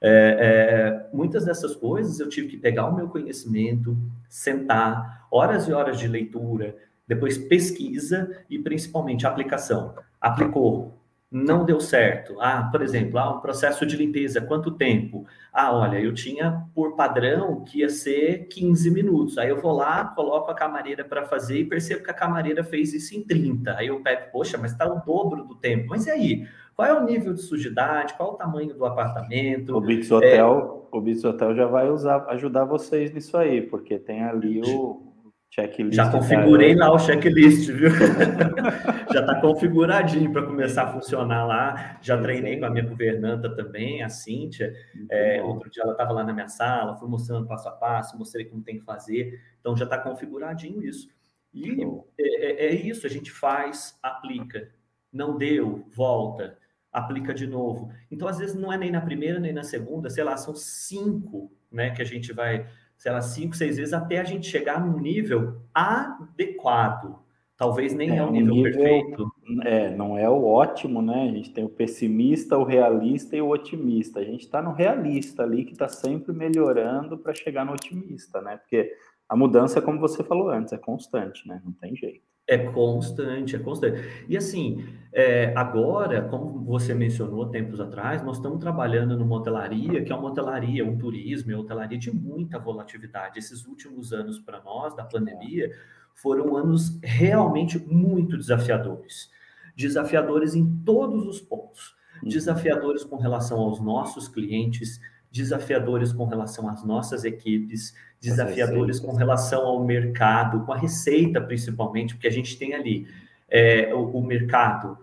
[0.00, 3.96] é, é, muitas dessas coisas eu tive que pegar o meu conhecimento,
[4.28, 9.94] sentar, horas e horas de leitura, depois pesquisa e principalmente aplicação.
[10.20, 10.93] Aplicou,
[11.30, 12.36] não deu certo.
[12.40, 15.26] Ah, por exemplo, ah, um processo de limpeza, quanto tempo?
[15.52, 19.36] Ah, olha, eu tinha por padrão que ia ser 15 minutos.
[19.38, 22.92] Aí eu vou lá, coloco a camareira para fazer e percebo que a camareira fez
[22.94, 23.76] isso em 30.
[23.76, 25.86] Aí eu pego, poxa, mas está o dobro do tempo.
[25.88, 26.48] Mas e aí?
[26.76, 28.14] Qual é o nível de sujidade?
[28.14, 29.76] Qual o tamanho do apartamento?
[29.76, 30.96] O Bits Hotel, é...
[30.96, 35.13] o Bits Hotel já vai usar, ajudar vocês nisso aí, porque tem ali o
[35.54, 37.88] Checklist Já configurei lá o checklist, viu?
[39.12, 41.98] já está configuradinho para começar a funcionar lá.
[42.02, 44.74] Já treinei com a minha governanta também, a Cíntia.
[45.08, 48.46] É, outro dia ela estava lá na minha sala, fui mostrando passo a passo, mostrei
[48.46, 49.40] como tem que fazer.
[49.60, 51.08] Então já está configuradinho isso.
[51.52, 51.84] E
[52.18, 54.68] é, é, é isso, a gente faz, aplica.
[55.12, 56.58] Não deu, volta,
[56.92, 57.92] aplica de novo.
[58.10, 61.52] Então, às vezes, não é nem na primeira, nem na segunda, sei lá, são cinco
[61.70, 62.66] né, que a gente vai
[63.04, 67.18] sei lá, cinco, seis vezes até a gente chegar num nível adequado.
[67.54, 69.32] Talvez nem é, é o nível, nível, perfeito.
[69.62, 71.28] É, não é o ótimo, né?
[71.28, 74.20] A gente tem o pessimista, o realista e o otimista.
[74.20, 78.56] A gente está no realista ali que está sempre melhorando para chegar no otimista, né?
[78.56, 78.90] Porque
[79.28, 81.60] a mudança, como você falou antes, é constante, né?
[81.62, 82.24] Não tem jeito.
[82.46, 84.24] É constante, é constante.
[84.28, 90.12] E assim, é, agora, como você mencionou tempos atrás, nós estamos trabalhando numa hotelaria, que
[90.12, 93.38] é uma hotelaria, um turismo, é uma hotelaria de muita volatilidade.
[93.38, 95.70] Esses últimos anos para nós, da pandemia,
[96.14, 99.30] foram anos realmente muito desafiadores.
[99.76, 101.94] Desafiadores em todos os pontos.
[102.22, 102.28] Uhum.
[102.28, 105.00] Desafiadores com relação aos nossos clientes,
[105.34, 112.14] desafiadores com relação às nossas equipes, desafiadores com relação ao mercado, com a receita principalmente,
[112.14, 113.08] porque a gente tem ali
[113.50, 114.96] é, o, o, mercado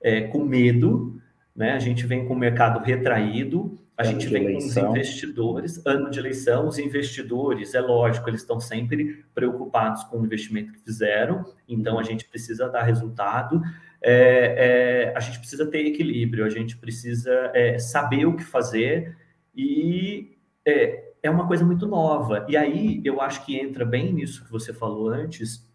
[0.00, 1.20] é, com medo,
[1.54, 1.72] né?
[1.72, 4.84] A gente vem com o mercado retraído, a ano gente vem eleição.
[4.84, 10.20] com os investidores, ano de eleição, os investidores, é lógico, eles estão sempre preocupados com
[10.20, 13.60] o investimento que fizeram, então a gente precisa dar resultado.
[14.00, 19.20] É, é a gente precisa ter equilíbrio, a gente precisa é, saber o que fazer
[19.54, 20.36] e
[20.66, 22.44] é, é uma coisa muito nova.
[22.48, 25.70] E aí eu acho que entra bem nisso que você falou antes,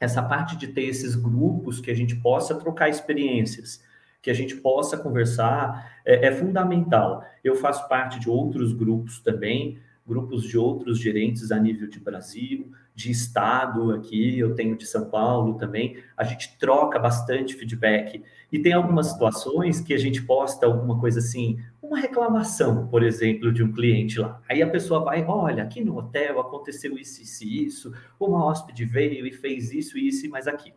[0.00, 3.82] essa parte de ter esses grupos que a gente possa trocar experiências,
[4.22, 7.24] que a gente possa conversar, é, é fundamental.
[7.42, 12.72] Eu faço parte de outros grupos também, grupos de outros gerentes a nível de Brasil,
[12.94, 15.98] de estado aqui, eu tenho de São Paulo também.
[16.16, 21.18] A gente troca bastante feedback e tem algumas situações que a gente posta alguma coisa
[21.18, 21.58] assim,
[21.88, 24.40] uma reclamação, por exemplo, de um cliente lá.
[24.48, 29.26] Aí a pessoa vai, olha, aqui no hotel aconteceu isso, isso, isso, uma hóspede veio
[29.26, 30.76] e fez isso, isso e mais aquilo.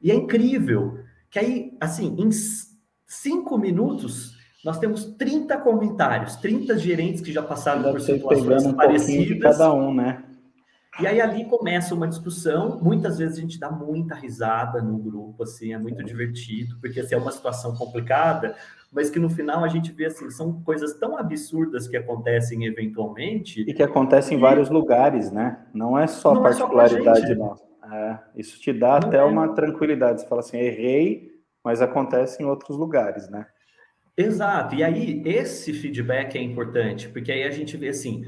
[0.00, 2.30] E é incrível que aí, assim, em
[3.06, 9.58] cinco minutos nós temos 30 comentários, 30 gerentes que já passaram por situações um parecidas.
[9.58, 10.24] Cada um, né?
[10.98, 12.80] E aí ali começa uma discussão.
[12.82, 17.14] Muitas vezes a gente dá muita risada no grupo, assim, é muito divertido, porque assim,
[17.14, 18.56] é uma situação complicada,
[18.92, 23.62] mas que no final a gente vê assim, são coisas tão absurdas que acontecem eventualmente.
[23.62, 25.66] E que acontecem em vários lugares, né?
[25.74, 27.64] Não é só não particularidade é só nossa.
[27.92, 29.22] É, isso te dá não até é.
[29.22, 30.20] uma tranquilidade.
[30.20, 31.30] Você fala assim, errei,
[31.62, 33.46] mas acontece em outros lugares, né?
[34.16, 34.74] Exato.
[34.74, 38.24] E aí, esse feedback é importante, porque aí a gente vê assim: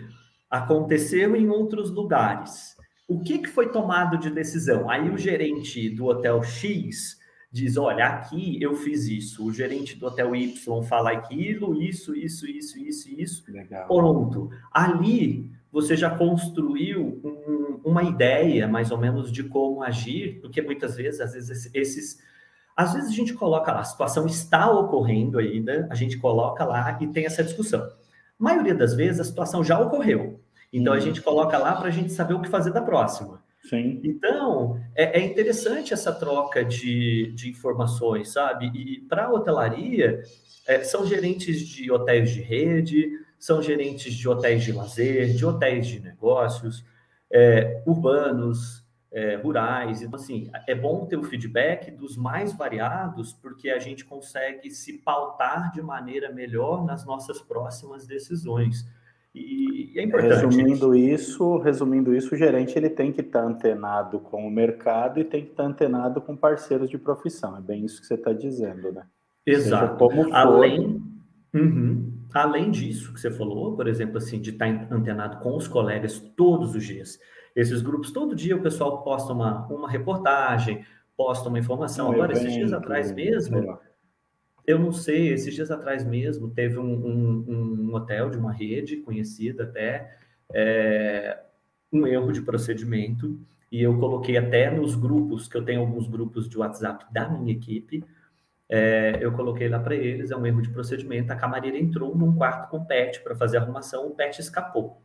[0.51, 2.77] aconteceu em outros lugares.
[3.09, 4.90] O que, que foi tomado de decisão?
[4.90, 7.18] Aí o gerente do hotel X
[7.51, 9.47] diz: olha, aqui eu fiz isso.
[9.47, 13.53] O gerente do hotel Y fala aquilo, isso, isso, isso, isso, isso.
[13.53, 13.87] Legal.
[13.87, 14.51] Pronto.
[14.73, 20.97] Ali você já construiu um, uma ideia, mais ou menos, de como agir, porque muitas
[20.97, 22.29] vezes, às vezes, esses
[22.79, 26.97] às vezes a gente coloca lá, a situação está ocorrendo ainda, a gente coloca lá
[27.01, 27.81] e tem essa discussão.
[27.81, 27.91] A
[28.39, 30.41] maioria das vezes a situação já ocorreu.
[30.73, 33.43] Então a gente coloca lá para a gente saber o que fazer da próxima.
[33.64, 34.01] Sim.
[34.05, 38.66] Então, é, é, interessante essa troca de, de informações, sabe?
[38.75, 40.23] E para a hotelaria,
[40.66, 45.87] é, são gerentes de hotéis de rede, são gerentes de hotéis de lazer, de hotéis
[45.87, 46.85] de negócios,
[47.31, 50.03] é, urbanos, é, rurais.
[50.03, 54.99] Então, assim, é bom ter o feedback dos mais variados, porque a gente consegue se
[54.99, 58.87] pautar de maneira melhor nas nossas próximas decisões.
[59.35, 60.35] E, e é importante.
[60.35, 65.25] Resumindo isso, resumindo isso, o gerente ele tem que estar antenado com o mercado e
[65.25, 67.57] tem que estar antenado com parceiros de profissão.
[67.57, 69.05] É bem isso que você está dizendo, né?
[69.47, 69.97] Exato.
[69.97, 71.03] como Além,
[71.55, 72.12] uhum.
[72.35, 76.75] Além disso que você falou, por exemplo, assim, de estar antenado com os colegas todos
[76.75, 77.19] os dias
[77.61, 80.85] esses grupos, todo dia o pessoal posta uma, uma reportagem,
[81.17, 82.09] posta uma informação.
[82.09, 83.79] Um Agora, evento, esses dias atrás mesmo,
[84.69, 87.45] eu não sei, esses dias atrás mesmo, teve um, um,
[87.89, 90.15] um hotel de uma rede conhecida até,
[90.53, 91.39] é,
[91.91, 93.41] um erro de procedimento,
[93.73, 97.51] e eu coloquei até nos grupos, que eu tenho alguns grupos de WhatsApp da minha
[97.51, 98.05] equipe,
[98.69, 102.37] é, eu coloquei lá para eles, é um erro de procedimento, a camareira entrou num
[102.37, 105.03] quarto com o pet para fazer arrumação, o pet escapou.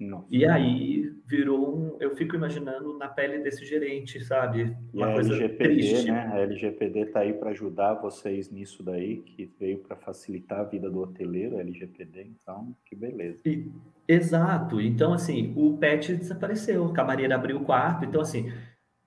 [0.00, 0.26] Nossa.
[0.30, 4.74] E aí virou eu fico imaginando na pele desse gerente, sabe?
[4.92, 6.10] Uma e a coisa LGPD, triste.
[6.10, 6.30] né?
[6.32, 10.90] A LGPD está aí para ajudar vocês nisso daí, que veio para facilitar a vida
[10.90, 13.42] do hoteleiro, a LGPD, então, que beleza.
[13.44, 13.70] E,
[14.08, 14.80] exato.
[14.80, 18.50] Então, assim, o pet desapareceu, a camareira abriu o quarto, então, assim,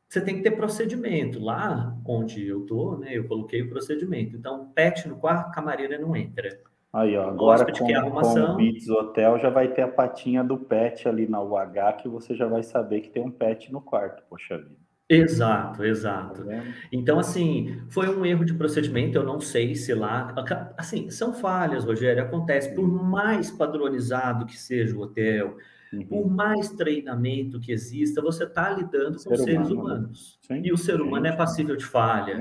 [0.08, 1.40] você tem que ter procedimento.
[1.44, 4.36] Lá onde eu tô, né, eu coloquei o procedimento.
[4.36, 6.62] Então, pet no quarto, camareira não entra.
[6.94, 11.10] Aí, ó, agora com, com o Beats Hotel já vai ter a patinha do pet
[11.10, 14.60] ali na UH que você já vai saber que tem um pet no quarto, poxa
[14.60, 14.84] vida.
[15.10, 16.46] Exato, exato.
[16.46, 20.34] Tá então, assim, foi um erro de procedimento, eu não sei se lá.
[20.78, 22.74] Assim, são falhas, Rogério, acontece.
[22.74, 25.58] Por mais padronizado que seja o hotel,
[25.92, 26.06] uhum.
[26.06, 29.94] por mais treinamento que exista, você está lidando com Ser seres humano, né?
[29.96, 30.40] humanos.
[30.42, 32.38] Sim, e o ser humano é passível de falha.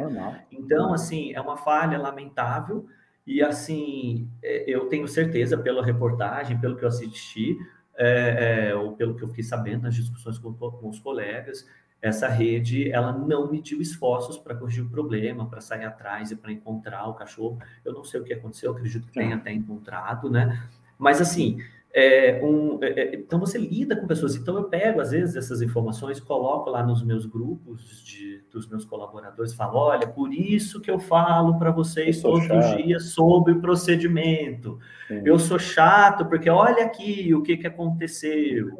[0.50, 2.86] Então, assim, é uma falha lamentável
[3.26, 7.56] e assim, é, eu tenho certeza pela reportagem, pelo que eu assisti,
[7.96, 11.66] é, é, ou pelo que eu fiquei sabendo nas discussões com, com, os colegas,
[12.00, 16.50] essa rede ela não mediu esforços para corrigir o problema, para sair atrás e para
[16.50, 17.58] encontrar o cachorro.
[17.84, 20.68] Eu não sei o que aconteceu, acredito que tenha até encontrado, né?
[20.98, 21.58] Mas assim,
[21.94, 24.34] é, um, é, é, então você lida com pessoas.
[24.34, 28.86] Então eu pego às vezes essas informações, coloco lá nos meus grupos de, dos meus
[28.86, 33.60] colaboradores, falo, olha, por isso que eu falo para vocês todos os dias sobre o
[33.60, 34.78] procedimento.
[35.06, 35.20] Sim.
[35.22, 38.70] Eu sou chato porque olha aqui o que que aconteceu.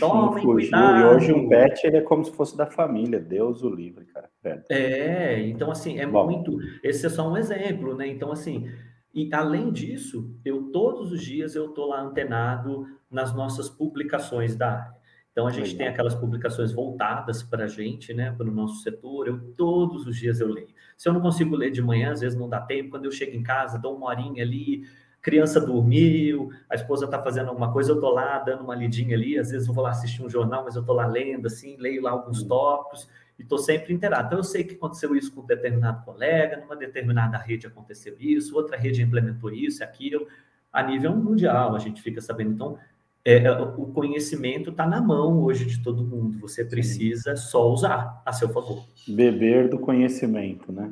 [0.00, 0.98] Tomem cuidado.
[0.98, 4.30] E hoje um pet ele é como se fosse da família, Deus o livre, cara.
[4.70, 6.24] É, então assim é Bom.
[6.24, 6.58] muito.
[6.82, 8.06] Esse é só um exemplo, né?
[8.06, 8.66] Então assim
[9.14, 14.72] e além disso, eu todos os dias eu estou lá antenado nas nossas publicações da
[14.72, 15.02] área.
[15.32, 15.78] Então a gente Legal.
[15.78, 19.28] tem aquelas publicações voltadas para a gente, né, para o nosso setor.
[19.28, 20.68] Eu todos os dias eu leio.
[20.96, 22.90] Se eu não consigo ler de manhã, às vezes não dá tempo.
[22.90, 24.82] Quando eu chego em casa, dou uma horinha ali,
[25.22, 29.38] criança dormiu, a esposa está fazendo alguma coisa, eu estou lá dando uma lidinha ali.
[29.38, 32.02] Às vezes eu vou lá assistir um jornal, mas eu estou lá lendo, assim, leio
[32.02, 34.26] lá alguns tópicos e estou sempre inteirado.
[34.26, 38.56] Então, eu sei que aconteceu isso com um determinado colega, numa determinada rede aconteceu isso,
[38.56, 40.26] outra rede implementou isso, aquilo,
[40.72, 42.52] a nível mundial, a gente fica sabendo.
[42.52, 42.78] Então,
[43.24, 47.50] é, é o conhecimento está na mão hoje de todo mundo, você precisa Sim.
[47.50, 48.84] só usar a seu favor.
[49.06, 50.90] Beber do conhecimento, né?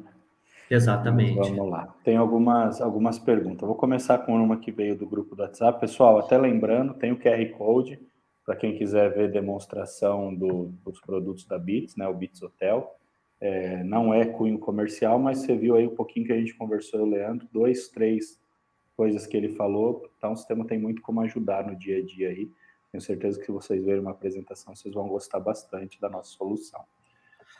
[0.70, 1.34] Exatamente.
[1.34, 1.92] Vamos lá.
[2.04, 3.66] Tem algumas, algumas perguntas.
[3.66, 5.80] vou começar com uma que veio do grupo do WhatsApp.
[5.80, 7.98] Pessoal, até lembrando, tem o QR Code
[8.50, 12.96] para quem quiser ver demonstração do, dos produtos da Bits, né, o Bits Hotel.
[13.40, 17.06] É, não é cunho comercial, mas você viu aí um pouquinho que a gente conversou,
[17.06, 18.40] Leandro, dois, três
[18.96, 22.30] coisas que ele falou, então o sistema tem muito como ajudar no dia a dia
[22.30, 22.50] aí.
[22.90, 26.80] Tenho certeza que vocês verem uma apresentação, vocês vão gostar bastante da nossa solução.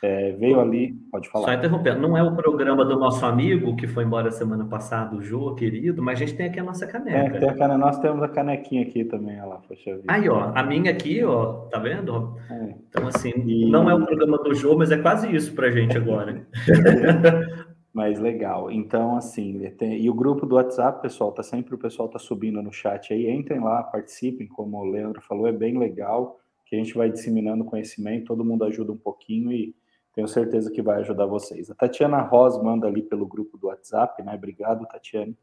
[0.03, 1.45] É, veio ali, pode falar.
[1.45, 5.21] Só interrompendo, não é o programa do nosso amigo que foi embora semana passada, o
[5.21, 7.37] Jô, querido, mas a gente tem aqui a nossa caneca.
[7.37, 10.05] É, tem a caneca, nós temos a canequinha aqui também, olha lá, poxa vida.
[10.07, 12.35] Aí, ó, a minha aqui, ó, tá vendo?
[12.49, 12.75] É.
[12.89, 13.69] Então, assim, e...
[13.69, 16.47] não é o programa do Jô, mas é quase isso pra gente agora.
[17.93, 18.71] mas legal.
[18.71, 20.01] Então, assim, tem...
[20.01, 23.29] e o grupo do WhatsApp, pessoal, tá sempre, o pessoal tá subindo no chat aí,
[23.29, 27.63] entrem lá, participem, como o Leandro falou, é bem legal, que a gente vai disseminando
[27.65, 29.75] conhecimento, todo mundo ajuda um pouquinho e
[30.13, 31.69] tenho certeza que vai ajudar vocês.
[31.71, 34.35] A Tatiana Ros manda ali pelo grupo do WhatsApp, né?
[34.35, 35.37] Obrigado, Tatiane.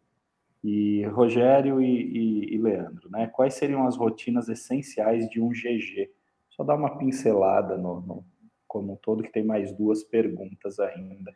[0.63, 3.29] E Rogério e, e, e Leandro, né?
[3.29, 6.11] Quais seriam as rotinas essenciais de um GG?
[6.51, 8.25] Só dar uma pincelada no, no
[8.69, 11.33] como um todo, que tem mais duas perguntas ainda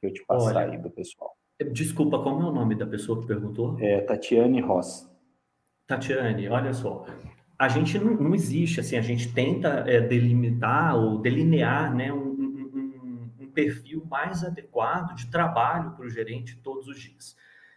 [0.00, 1.36] que eu te passar Olha, aí do pessoal.
[1.70, 3.78] Desculpa, como é o nome da pessoa que perguntou?
[3.78, 5.08] É Tatiane Ross.
[5.86, 7.06] Tatiane, olha só.
[7.56, 12.12] A gente não, não existe, assim, a gente tenta é, delimitar ou delinear né,
[13.52, 17.36] perfil mais adequado de trabalho para o gerente todos os dias.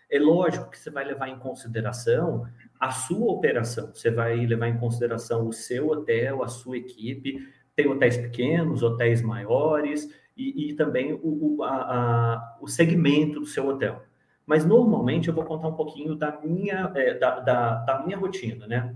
[0.09, 2.47] É lógico que você vai levar em consideração
[2.80, 7.47] a sua operação, você vai levar em consideração o seu hotel, a sua equipe.
[7.76, 13.45] Tem hotéis pequenos, hotéis maiores e, e também o, o, a, a, o segmento do
[13.45, 14.03] seu hotel.
[14.45, 18.67] Mas normalmente eu vou contar um pouquinho da minha, é, da, da, da minha rotina,
[18.67, 18.95] né?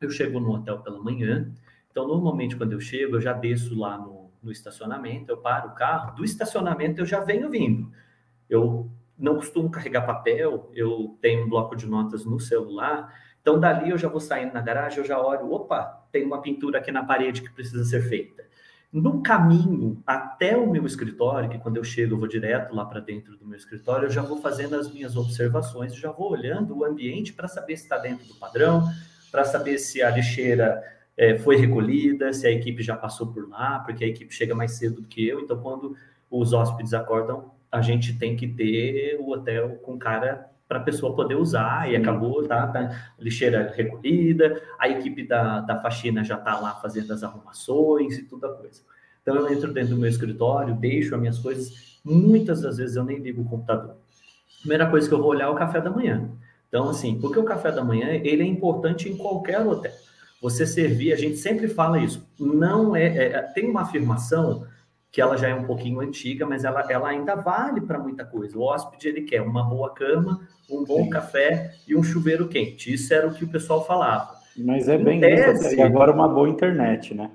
[0.00, 1.52] Eu chego no hotel pela manhã,
[1.90, 4.15] então normalmente quando eu chego eu já desço lá no
[4.46, 7.90] no estacionamento, eu paro o carro, do estacionamento eu já venho vindo.
[8.48, 8.88] Eu
[9.18, 13.98] não costumo carregar papel, eu tenho um bloco de notas no celular, então dali eu
[13.98, 17.42] já vou saindo na garagem, eu já olho, opa, tem uma pintura aqui na parede
[17.42, 18.44] que precisa ser feita.
[18.92, 23.00] No caminho até o meu escritório, que quando eu chego eu vou direto lá para
[23.00, 26.84] dentro do meu escritório, eu já vou fazendo as minhas observações, já vou olhando o
[26.84, 28.88] ambiente para saber se está dentro do padrão,
[29.30, 33.80] para saber se a lixeira é, foi recolhida, se a equipe já passou por lá,
[33.80, 35.40] porque a equipe chega mais cedo do que eu.
[35.40, 35.96] Então, quando
[36.30, 41.14] os hóspedes acordam, a gente tem que ter o hotel com cara para a pessoa
[41.14, 46.58] poder usar, e acabou, tá, tá, lixeira recolhida, a equipe da, da faxina já está
[46.58, 48.82] lá fazendo as arrumações e toda coisa.
[49.22, 53.04] Então, eu entro dentro do meu escritório, deixo as minhas coisas, muitas das vezes eu
[53.04, 53.96] nem ligo o computador.
[54.60, 56.28] Primeira coisa que eu vou olhar é o café da manhã.
[56.68, 59.92] Então, assim, porque o café da manhã, ele é importante em qualquer hotel.
[60.46, 64.64] Você servir, a gente sempre fala isso, não é, é tem uma afirmação
[65.10, 68.56] que ela já é um pouquinho antiga, mas ela, ela ainda vale para muita coisa.
[68.56, 71.10] O hóspede, ele quer uma boa cama, um bom Sim.
[71.10, 72.94] café e um chuveiro quente.
[72.94, 74.36] Isso era o que o pessoal falava.
[74.56, 77.28] Mas é bem tese, isso, e agora uma boa internet, né?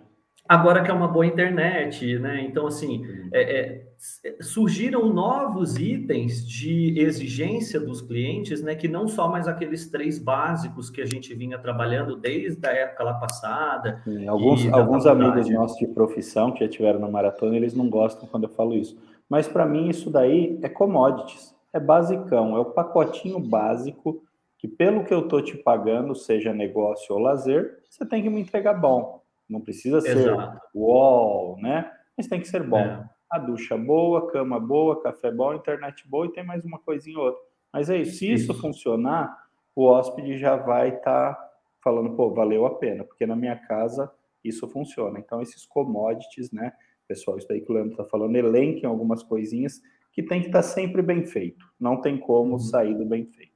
[0.52, 2.41] Agora que é uma boa internet, né?
[2.41, 8.76] Então, assim, é, é, surgiram novos itens de exigência dos clientes, né?
[8.76, 13.02] Que não só mais aqueles três básicos que a gente vinha trabalhando desde a época
[13.02, 14.02] lá passada.
[14.04, 18.28] Sim, alguns alguns amigos nossos de profissão que já tiveram na maratona, eles não gostam
[18.28, 19.02] quando eu falo isso.
[19.30, 24.22] Mas para mim, isso daí é commodities, é basicão, é o pacotinho básico
[24.58, 28.41] que, pelo que eu tô te pagando, seja negócio ou lazer, você tem que me
[28.41, 29.20] entregar bom.
[29.52, 30.34] Não precisa ser
[30.74, 31.91] wall, né?
[32.18, 32.80] Mas tem que ser bom.
[32.80, 33.10] É.
[33.30, 37.26] A ducha boa, cama boa, café bom, internet boa e tem mais uma coisinha ou
[37.26, 37.41] outra.
[37.72, 38.18] Mas é isso.
[38.18, 39.38] Se isso, isso funcionar,
[39.76, 41.52] o hóspede já vai estar tá
[41.84, 44.12] falando, pô, valeu a pena, porque na minha casa
[44.43, 45.20] isso funciona.
[45.20, 46.74] Então, esses commodities, né?
[47.08, 49.82] Pessoal, isso aí que o Leandro está falando, elenquem algumas coisinhas
[50.12, 51.66] que tem que estar tá sempre bem feito.
[51.80, 52.60] Não tem como uhum.
[52.60, 53.51] sair do bem feito.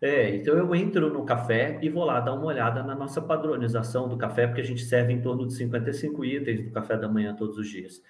[0.00, 4.08] É, então eu entro no café e vou lá dar uma olhada na nossa padronização
[4.08, 7.34] do café, porque a gente serve em torno de 55 itens do café da manhã
[7.34, 8.02] todos os dias.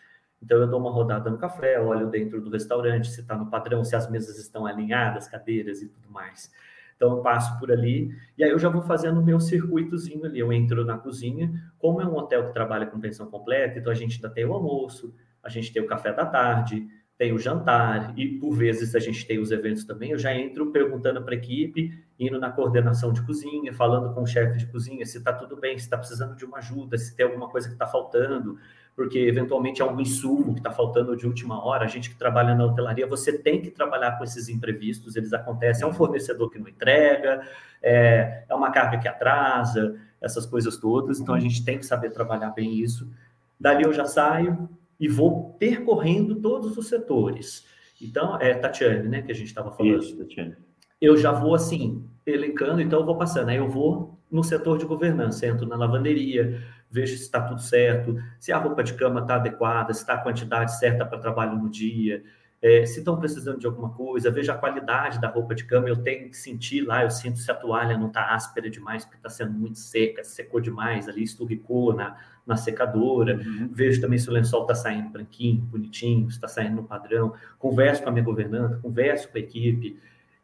[0.43, 3.85] Então eu dou uma rodada no café, olho dentro do restaurante se está no padrão,
[3.85, 6.51] se as mesas estão alinhadas, cadeiras e tudo mais.
[6.97, 10.41] Então eu passo por ali e aí eu já vou fazendo o meu circuitozinho ali.
[10.41, 13.95] Eu entro na cozinha, como é um hotel que trabalha com pensão completa, então a
[13.95, 16.87] gente ainda tem o almoço, a gente tem o café da tarde,
[17.19, 20.11] tem o jantar e por vezes a gente tem os eventos também.
[20.11, 24.27] Eu já entro perguntando para a equipe, indo na coordenação de cozinha, falando com o
[24.27, 27.25] chefe de cozinha se está tudo bem, se está precisando de uma ajuda, se tem
[27.25, 28.59] alguma coisa que está faltando,
[28.95, 31.85] porque eventualmente é algum insumo que está faltando de última hora.
[31.85, 35.85] A gente que trabalha na hotelaria, você tem que trabalhar com esses imprevistos, eles acontecem.
[35.85, 37.41] É um fornecedor que não entrega,
[37.83, 41.19] é, é uma carga que atrasa, essas coisas todas.
[41.19, 43.11] Então a gente tem que saber trabalhar bem isso.
[43.59, 47.67] Dali eu já saio, e vou percorrendo todos os setores.
[48.01, 50.03] Então, é Tatiane, né, que a gente estava falando.
[50.03, 50.55] Isso, Tatiane.
[51.01, 53.51] Eu já vou assim, elencando, então eu vou passando.
[53.51, 58.17] Aí eu vou no setor de governança, entro na lavanderia, vejo se está tudo certo,
[58.41, 61.71] se a roupa de cama está adequada, se está a quantidade certa para trabalho no
[61.71, 62.23] dia,
[62.67, 65.97] é, se estão precisando de alguma coisa, veja a qualidade da roupa de cama, eu
[65.99, 69.29] tenho que sentir lá, eu sinto se a toalha não está áspera demais, porque está
[69.29, 73.71] sendo muito seca, secou demais ali, esturricou na, na secadora, uhum.
[73.71, 78.03] vejo também se o lençol está saindo branquinho, bonitinho, se está saindo no padrão, converso
[78.03, 80.01] com a minha governanta, converso com a equipe,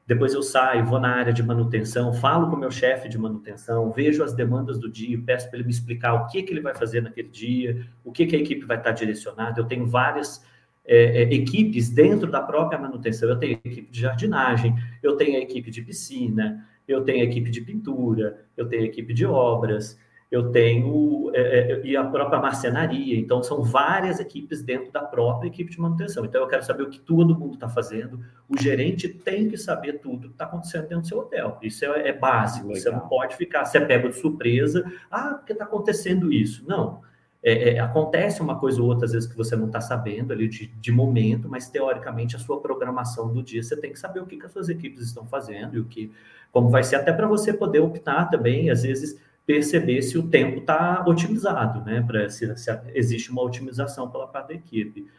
[0.06, 3.90] depois eu saio, vou na área de manutenção, falo com o meu chefe de manutenção,
[3.90, 6.74] vejo as demandas do dia, peço para ele me explicar o que, que ele vai
[6.74, 9.60] fazer naquele dia, o que, que a equipe vai estar direcionada.
[9.60, 10.44] Eu tenho várias
[10.84, 13.28] é, é, equipes dentro da própria manutenção.
[13.28, 17.50] Eu tenho equipe de jardinagem, eu tenho a equipe de piscina, eu tenho a equipe
[17.50, 19.98] de pintura, eu tenho a equipe de obras,
[20.32, 23.18] eu tenho é, é, e a própria marcenaria.
[23.18, 26.24] Então, são várias equipes dentro da própria equipe de manutenção.
[26.24, 28.18] Então, eu quero saber o que todo mundo está fazendo.
[28.48, 31.58] O gerente tem que saber tudo que está acontecendo dentro do seu hotel.
[31.62, 32.68] Isso é, é básico.
[32.68, 32.82] Legal.
[32.82, 36.64] Você não pode ficar, você pega de surpresa, ah, porque está acontecendo isso.
[36.66, 37.02] Não.
[37.44, 40.46] É, é, acontece uma coisa ou outra, às vezes, que você não está sabendo ali
[40.46, 44.26] de, de, momento, mas teoricamente a sua programação do dia você tem que saber o
[44.26, 46.12] que, que as suas equipes estão fazendo e o que,
[46.52, 50.60] como vai ser, até para você poder optar também, às vezes, perceber se o tempo
[50.60, 52.00] está otimizado, né?
[52.00, 55.10] Para se, se, existe uma otimização pela parte da equipe.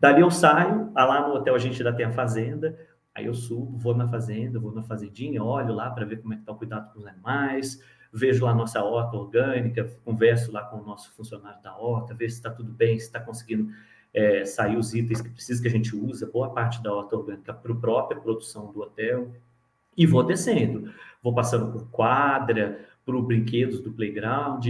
[0.00, 2.76] Dali eu saio, ah, lá no hotel a gente ainda tem a fazenda,
[3.14, 6.36] aí eu subo, vou na fazenda, vou na fazendinha, olho lá para ver como é
[6.36, 7.80] que está o cuidado com os animais
[8.12, 12.36] vejo lá nossa horta orgânica, converso lá com o nosso funcionário da horta, ver se
[12.36, 13.70] está tudo bem, se está conseguindo
[14.12, 17.54] é, sair os itens que precisa que a gente usa, boa parte da horta orgânica
[17.54, 19.32] para a própria produção do hotel,
[19.96, 20.92] e vou descendo.
[21.22, 24.66] Vou passando por quadra, por brinquedos do playground,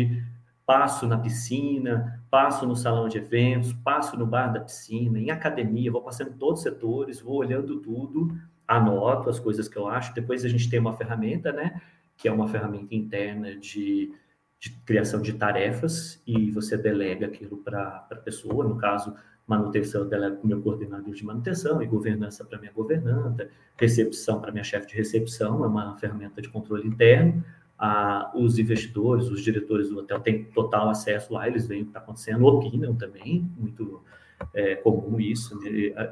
[0.66, 5.90] passo na piscina, passo no salão de eventos, passo no bar da piscina, em academia,
[5.90, 8.36] vou passando todos os setores, vou olhando tudo,
[8.66, 10.14] anoto as coisas que eu acho.
[10.14, 11.80] Depois a gente tem uma ferramenta, né?
[12.20, 14.12] Que é uma ferramenta interna de,
[14.58, 19.14] de criação de tarefas e você delega aquilo para a pessoa, no caso,
[19.46, 24.40] manutenção eu delego para o meu coordenador de manutenção e governança para minha governanta, recepção
[24.40, 27.42] para minha chefe de recepção, é uma ferramenta de controle interno,
[27.78, 31.90] ah, os investidores, os diretores do hotel têm total acesso lá, eles veem o que
[31.90, 34.04] está acontecendo, opinam também, muito
[34.52, 35.58] é, comum isso.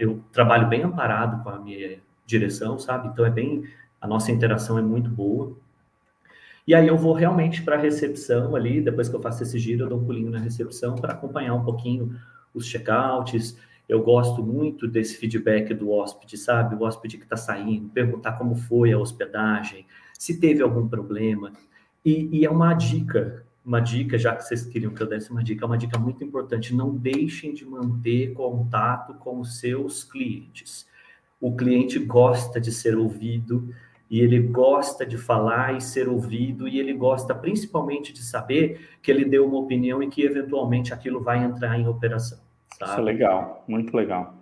[0.00, 3.08] Eu trabalho bem amparado com a minha direção, sabe?
[3.08, 3.64] Então é bem,
[4.00, 5.54] a nossa interação é muito boa.
[6.68, 9.84] E aí eu vou realmente para a recepção ali, depois que eu faço esse giro,
[9.84, 12.14] eu dou um pulinho na recepção para acompanhar um pouquinho
[12.52, 13.56] os checkouts.
[13.88, 16.74] Eu gosto muito desse feedback do hóspede, sabe?
[16.74, 19.86] O hóspede que está saindo, perguntar como foi a hospedagem,
[20.18, 21.54] se teve algum problema.
[22.04, 25.42] E, e, é uma dica, uma dica, já que vocês queriam que eu desse uma
[25.42, 26.74] dica, é uma dica muito importante.
[26.74, 30.86] Não deixem de manter contato com os seus clientes.
[31.40, 33.74] O cliente gosta de ser ouvido
[34.10, 39.10] e ele gosta de falar e ser ouvido, e ele gosta principalmente de saber que
[39.10, 42.38] ele deu uma opinião e que eventualmente aquilo vai entrar em operação.
[42.78, 42.92] Sabe?
[42.92, 44.34] Isso é legal, muito legal.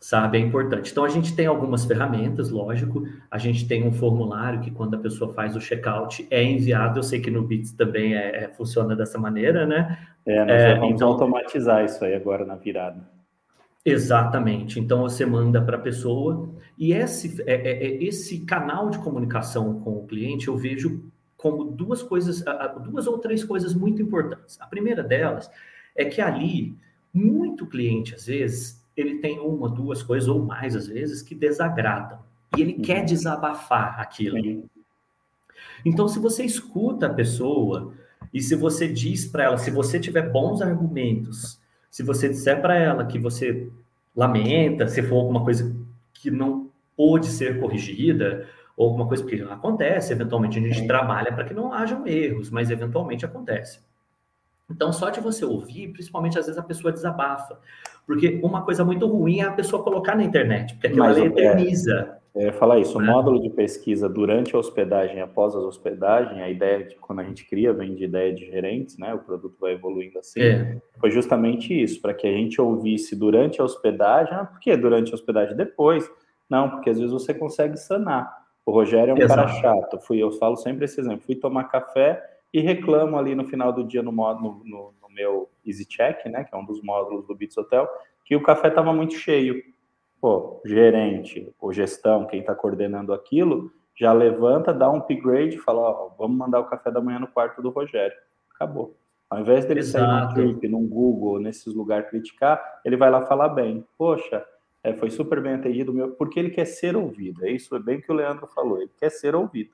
[0.00, 0.92] Sabe, é importante.
[0.92, 3.08] Então a gente tem algumas ferramentas, lógico.
[3.30, 6.98] A gente tem um formulário que quando a pessoa faz o checkout é enviado.
[6.98, 9.98] Eu sei que no Bits também é, é funciona dessa maneira, né?
[10.26, 11.08] É, nós é, vamos então...
[11.08, 13.13] automatizar isso aí agora na virada.
[13.84, 14.80] Exatamente.
[14.80, 19.80] Então você manda para a pessoa e esse, é, é, é, esse canal de comunicação
[19.80, 21.04] com o cliente eu vejo
[21.36, 22.42] como duas coisas,
[22.82, 24.58] duas ou três coisas muito importantes.
[24.58, 25.50] A primeira delas
[25.94, 26.74] é que ali
[27.12, 32.18] muito cliente às vezes ele tem uma, duas coisas ou mais às vezes que desagradam
[32.56, 33.04] e ele quer uhum.
[33.04, 34.66] desabafar aquilo.
[35.84, 37.92] Então se você escuta a pessoa
[38.32, 41.60] e se você diz para ela, se você tiver bons argumentos
[41.94, 43.70] se você disser para ela que você
[44.16, 45.72] lamenta, se for alguma coisa
[46.12, 51.44] que não pôde ser corrigida, ou alguma coisa que acontece, eventualmente a gente trabalha para
[51.44, 53.78] que não hajam erros, mas eventualmente acontece.
[54.68, 57.60] Então, só de você ouvir, principalmente às vezes a pessoa desabafa.
[58.04, 61.26] Porque uma coisa muito ruim é a pessoa colocar na internet, porque aquilo ali é,
[61.26, 62.18] eterniza.
[62.20, 63.12] É, falar isso, o né?
[63.12, 67.24] módulo de pesquisa durante a hospedagem e após a hospedagem, a ideia de quando a
[67.24, 69.14] gente cria vem de ideia de gerentes, né?
[69.14, 70.40] O produto vai evoluindo assim.
[70.40, 70.76] É.
[70.98, 75.12] Foi justamente isso, para que a gente ouvisse durante a hospedagem, ah, por que durante
[75.12, 75.56] a hospedagem?
[75.56, 76.10] Depois.
[76.50, 78.28] Não, porque às vezes você consegue sanar.
[78.66, 79.40] O Rogério é um Exato.
[79.40, 80.00] cara chato.
[80.00, 81.24] Fui, eu falo sempre esse exemplo.
[81.24, 82.20] Fui tomar café
[82.52, 86.42] e reclamo ali no final do dia no, módulo, no, no meu EasyCheck, né?
[86.42, 87.88] Que é um dos módulos do Bits Hotel,
[88.24, 89.62] que o café estava muito cheio
[90.24, 95.80] pô, gerente ou gestão, quem está coordenando aquilo, já levanta, dá um upgrade e fala,
[95.80, 98.16] ó, vamos mandar o café da manhã no quarto do Rogério.
[98.54, 98.96] Acabou.
[99.28, 100.02] Ao invés dele Exato.
[100.02, 103.84] sair no Trip, no Google, nesses lugares criticar, ele vai lá falar bem.
[103.98, 104.42] Poxa,
[104.82, 107.44] é, foi super bem atendido, meu, porque ele quer ser ouvido.
[107.44, 109.72] É isso é bem que o Leandro falou, ele quer ser ouvido.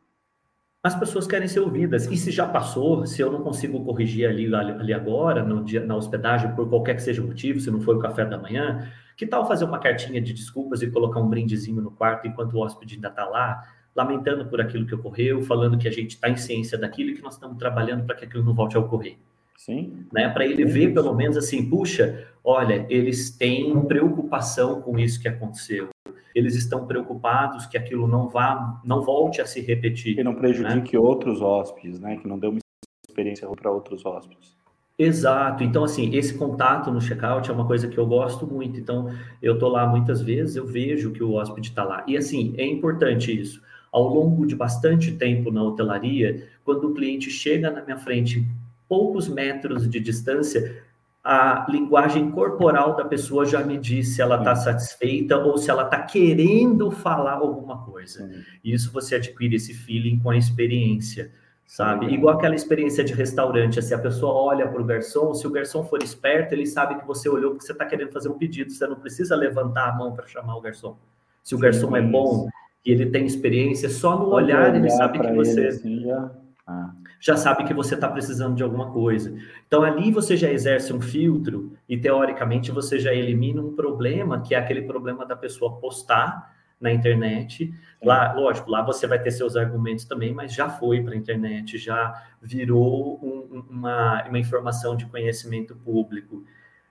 [0.82, 2.06] As pessoas querem ser ouvidas.
[2.06, 5.94] E se já passou, se eu não consigo corrigir ali, ali agora, no dia, na
[5.94, 8.90] hospedagem, por qualquer que seja o motivo, se não foi o café da manhã,
[9.20, 12.60] que tal fazer uma cartinha de desculpas e colocar um brindezinho no quarto enquanto o
[12.60, 13.62] hóspede ainda está lá,
[13.94, 17.20] lamentando por aquilo que ocorreu, falando que a gente está em ciência daquilo e que
[17.20, 19.18] nós estamos trabalhando para que aquilo não volte a ocorrer.
[19.58, 20.06] Sim.
[20.10, 20.26] Né?
[20.30, 25.90] Para ele ver, pelo menos, assim, puxa, olha, eles têm preocupação com isso que aconteceu.
[26.34, 30.16] Eles estão preocupados que aquilo não vá, não volte a se repetir.
[30.16, 30.98] Que não prejudique né?
[30.98, 32.16] outros hóspedes, né?
[32.16, 32.58] Que não dê uma
[33.06, 34.58] experiência para outros hóspedes.
[35.02, 35.64] Exato.
[35.64, 38.78] Então, assim, esse contato no checkout é uma coisa que eu gosto muito.
[38.78, 42.04] Então, eu tô lá muitas vezes, eu vejo que o hóspede está lá.
[42.06, 43.62] E, assim, é importante isso.
[43.90, 48.46] Ao longo de bastante tempo na hotelaria, quando o cliente chega na minha frente,
[48.86, 50.82] poucos metros de distância,
[51.24, 55.84] a linguagem corporal da pessoa já me diz se ela está satisfeita ou se ela
[55.84, 58.30] está querendo falar alguma coisa.
[58.62, 61.32] E isso você adquire esse feeling com a experiência
[61.70, 62.12] sabe?
[62.12, 65.84] Igual aquela experiência de restaurante, se a pessoa olha para o garçom, se o garçom
[65.84, 68.88] for esperto, ele sabe que você olhou porque você está querendo fazer um pedido, você
[68.88, 70.96] não precisa levantar a mão para chamar o garçom.
[71.44, 72.48] Se o Sim, garçom é bom
[72.84, 76.32] e ele tem experiência, só no olhar ele sabe que você assim, já...
[76.66, 76.90] Ah.
[77.20, 79.32] já sabe que você está precisando de alguma coisa.
[79.68, 84.56] Então ali você já exerce um filtro e teoricamente você já elimina um problema que
[84.56, 87.72] é aquele problema da pessoa postar na internet.
[88.02, 91.76] Lá, lógico, lá você vai ter seus argumentos também, mas já foi para a internet,
[91.76, 96.44] já virou um, uma, uma informação de conhecimento público.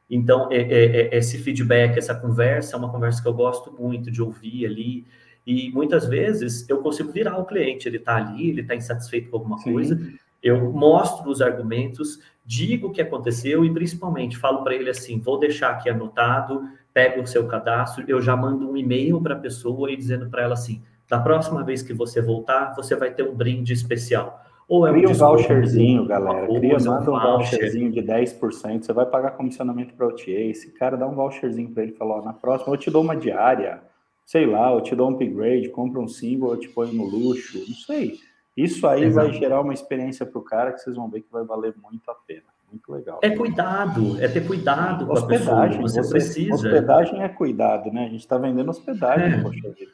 [0.09, 4.11] Então, é, é, é, esse feedback, essa conversa, é uma conversa que eu gosto muito
[4.11, 5.05] de ouvir ali.
[5.45, 9.37] E muitas vezes eu consigo virar o cliente, ele está ali, ele está insatisfeito com
[9.37, 9.73] alguma Sim.
[9.73, 9.99] coisa,
[10.41, 15.39] eu mostro os argumentos, digo o que aconteceu e principalmente falo para ele assim: vou
[15.39, 16.67] deixar aqui anotado,
[16.99, 20.43] pego o seu cadastro, eu já mando um e-mail para a pessoa e dizendo para
[20.43, 24.43] ela assim: da próxima vez que você voltar, você vai ter um brinde especial.
[24.67, 26.45] Ou é um Cria um voucherzinho, galera.
[26.45, 28.83] Cria, manda um voucherzinho de 10%.
[28.83, 30.29] Você vai pagar comissionamento para o OTA.
[30.29, 33.01] Esse cara dá um voucherzinho para ele e fala: ó, na próxima eu te dou
[33.01, 33.81] uma diária,
[34.25, 37.57] sei lá, eu te dou um upgrade, compra um símbolo, eu te ponho no luxo,
[37.65, 38.19] não sei.
[38.57, 39.27] Isso aí Exato.
[39.27, 42.11] vai gerar uma experiência para o cara que vocês vão ver que vai valer muito
[42.11, 42.43] a pena.
[42.71, 43.19] Muito legal.
[43.21, 46.03] É cuidado, é ter cuidado com hospedagem, a pessoa.
[46.03, 46.53] Você, você, precisa.
[46.53, 48.05] Hospedagem é cuidado, né?
[48.05, 49.41] A gente está vendendo hospedagem, é.
[49.41, 49.91] poxa vida.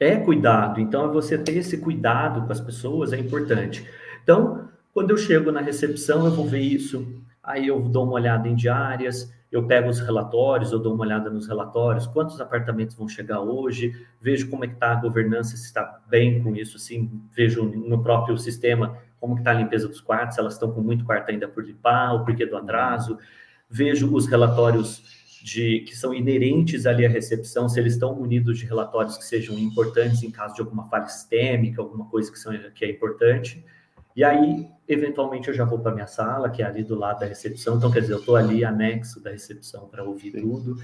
[0.00, 0.80] É cuidado.
[0.80, 3.84] Então, é você ter esse cuidado com as pessoas é importante.
[4.22, 8.48] Então, quando eu chego na recepção, eu vou ver isso, aí eu dou uma olhada
[8.48, 13.08] em diárias, eu pego os relatórios, eu dou uma olhada nos relatórios, quantos apartamentos vão
[13.08, 17.10] chegar hoje, vejo como é que está a governança, se está bem com isso, assim,
[17.34, 20.80] vejo no próprio sistema como que está a limpeza dos quartos, se elas estão com
[20.80, 23.18] muito quarto ainda por limpar, o porquê do atraso,
[23.68, 25.02] vejo os relatórios
[25.42, 29.58] de que são inerentes ali à recepção, se eles estão munidos de relatórios que sejam
[29.58, 33.64] importantes em caso de alguma falha sistêmica, alguma coisa que, são, que é importante,
[34.18, 37.26] e aí, eventualmente, eu já vou para minha sala, que é ali do lado da
[37.26, 37.76] recepção.
[37.76, 40.40] Então, quer dizer, eu estou ali anexo da recepção para ouvir Sim.
[40.40, 40.76] tudo.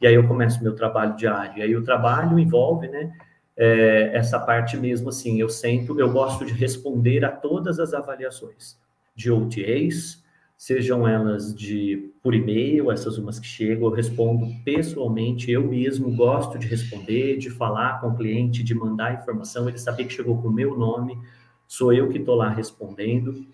[0.00, 1.58] E aí eu começo meu trabalho diário.
[1.58, 3.12] E aí o trabalho envolve, né?
[3.56, 8.78] É, essa parte mesmo assim, eu sento, eu gosto de responder a todas as avaliações
[9.14, 10.22] de OTAs,
[10.56, 16.58] sejam elas de por e-mail, essas umas que chegam, eu respondo pessoalmente, eu mesmo gosto
[16.58, 20.48] de responder, de falar com o cliente, de mandar informação, ele saber que chegou com
[20.48, 21.18] o meu nome,
[21.66, 23.44] sou eu que estou lá respondendo.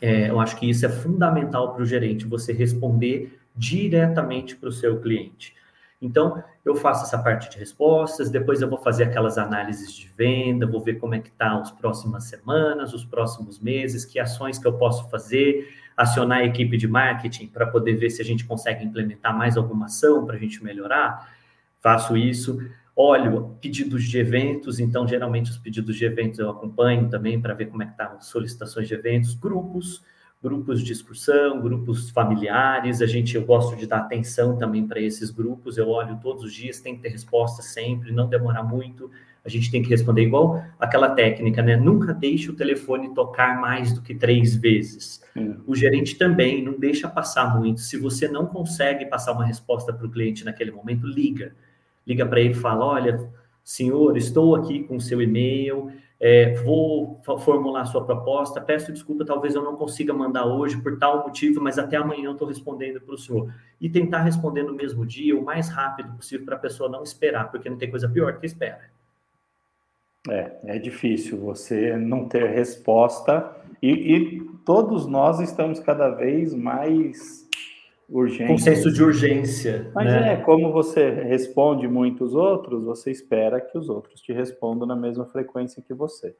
[0.00, 4.72] É, eu acho que isso é fundamental para o gerente, você responder diretamente para o
[4.72, 5.54] seu cliente.
[6.00, 10.66] Então, eu faço essa parte de respostas, depois eu vou fazer aquelas análises de venda,
[10.66, 14.66] vou ver como é que está as próximas semanas, os próximos meses, que ações que
[14.66, 18.84] eu posso fazer, acionar a equipe de marketing para poder ver se a gente consegue
[18.84, 21.34] implementar mais alguma ação para a gente melhorar.
[21.80, 22.58] Faço isso
[22.96, 27.66] olho pedidos de eventos, então geralmente os pedidos de eventos eu acompanho também para ver
[27.66, 30.02] como é que estão tá as solicitações de eventos, grupos,
[30.46, 35.28] grupos de discussão, grupos familiares, a gente eu gosto de dar atenção também para esses
[35.28, 39.10] grupos, eu olho todos os dias, tem que ter resposta sempre, não demorar muito,
[39.44, 41.76] a gente tem que responder igual aquela técnica, né?
[41.76, 45.20] Nunca deixe o telefone tocar mais do que três vezes.
[45.66, 47.80] O gerente também não deixa passar muito.
[47.80, 51.52] Se você não consegue passar uma resposta para o cliente naquele momento, liga
[52.06, 53.30] liga para ele e fala: Olha,
[53.64, 59.54] senhor, estou aqui com o seu e-mail, é, vou formular sua proposta, peço desculpa, talvez
[59.54, 63.14] eu não consiga mandar hoje por tal motivo, mas até amanhã eu estou respondendo para
[63.14, 63.52] o senhor.
[63.80, 67.50] E tentar responder no mesmo dia, o mais rápido possível, para a pessoa não esperar,
[67.50, 68.90] porque não tem coisa pior que espera.
[70.28, 77.46] É, é difícil você não ter resposta, e, e todos nós estamos cada vez mais
[78.08, 78.46] urgência.
[78.46, 79.90] Com senso de urgência.
[79.94, 80.34] Mas né?
[80.34, 85.26] é, como você responde muitos outros, você espera que os outros te respondam na mesma
[85.26, 86.36] frequência que você.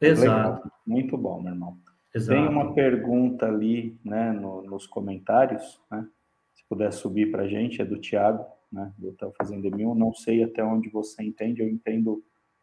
[0.00, 0.20] Exato.
[0.20, 0.62] Legal.
[0.86, 1.78] Muito bom, meu irmão.
[2.14, 2.38] Exato.
[2.38, 6.06] Tem uma pergunta ali né, no, nos comentários, né?
[6.54, 9.94] Se puder subir para a gente, é do Tiago, né, do Hotel Fazenda Mil.
[9.94, 12.22] Não sei até onde você entende, eu entendo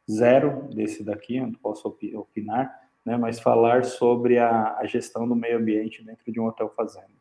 [0.09, 2.73] zero desse daqui, não posso opinar,
[3.05, 7.20] né, mas falar sobre a, a gestão do meio ambiente dentro de um hotel fazenda.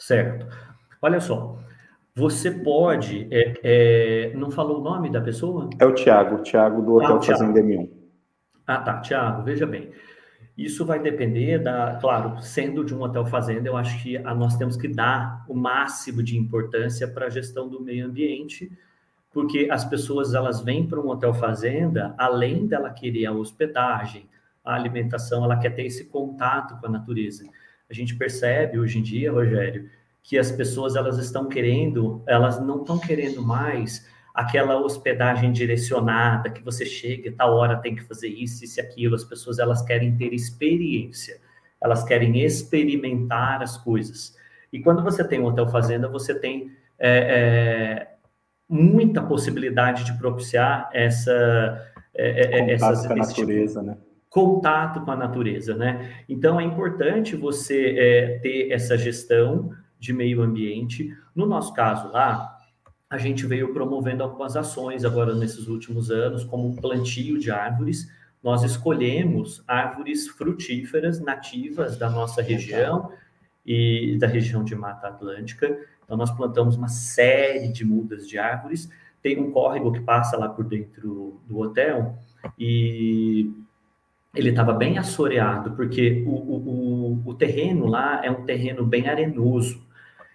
[0.00, 0.46] Certo.
[1.02, 1.58] Olha só,
[2.14, 3.28] você pode.
[3.30, 5.68] É, é, não falou o nome da pessoa?
[5.78, 7.90] É o Tiago, o Tiago do Hotel ah, Fazenda M1.
[8.66, 9.90] Ah, tá, Tiago, veja bem.
[10.56, 14.56] Isso vai depender da, claro, sendo de um hotel fazenda, eu acho que a, nós
[14.56, 18.70] temos que dar o máximo de importância para a gestão do meio ambiente,
[19.32, 24.28] porque as pessoas elas vêm para um hotel fazenda, além dela querer a hospedagem,
[24.64, 27.44] a alimentação, ela quer ter esse contato com a natureza
[27.90, 29.90] a gente percebe hoje em dia, Rogério,
[30.22, 36.62] que as pessoas elas estão querendo, elas não estão querendo mais aquela hospedagem direcionada que
[36.62, 39.16] você chega, tal hora tem que fazer isso, isso e aquilo.
[39.16, 41.40] As pessoas elas querem ter experiência,
[41.82, 44.36] elas querem experimentar as coisas.
[44.72, 48.14] E quando você tem um hotel fazenda, você tem é, é,
[48.68, 51.84] muita possibilidade de propiciar essa
[52.14, 53.96] é, é essas com a natureza, tipo, né?
[54.30, 56.24] Contato com a natureza, né?
[56.28, 61.14] Então é importante você é, ter essa gestão de meio ambiente.
[61.34, 62.56] No nosso caso lá,
[63.10, 68.08] a gente veio promovendo algumas ações agora nesses últimos anos, como um plantio de árvores.
[68.40, 73.10] Nós escolhemos árvores frutíferas nativas da nossa região
[73.66, 75.76] e da região de Mata Atlântica.
[76.04, 78.88] Então nós plantamos uma série de mudas de árvores.
[79.20, 82.16] Tem um córrego que passa lá por dentro do hotel
[82.56, 83.52] e
[84.34, 89.82] ele estava bem assoreado, porque o, o, o, terreno lá é um terreno bem arenoso.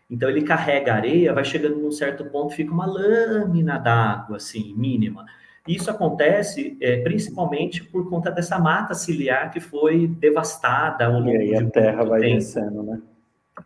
[0.09, 5.25] Então ele carrega areia, vai chegando num certo ponto, fica uma lâmina d'água, assim, mínima.
[5.67, 11.37] Isso acontece é, principalmente por conta dessa mata ciliar que foi devastada ao longo E
[11.37, 12.35] aí a terra vai tempo.
[12.35, 13.01] descendo, né?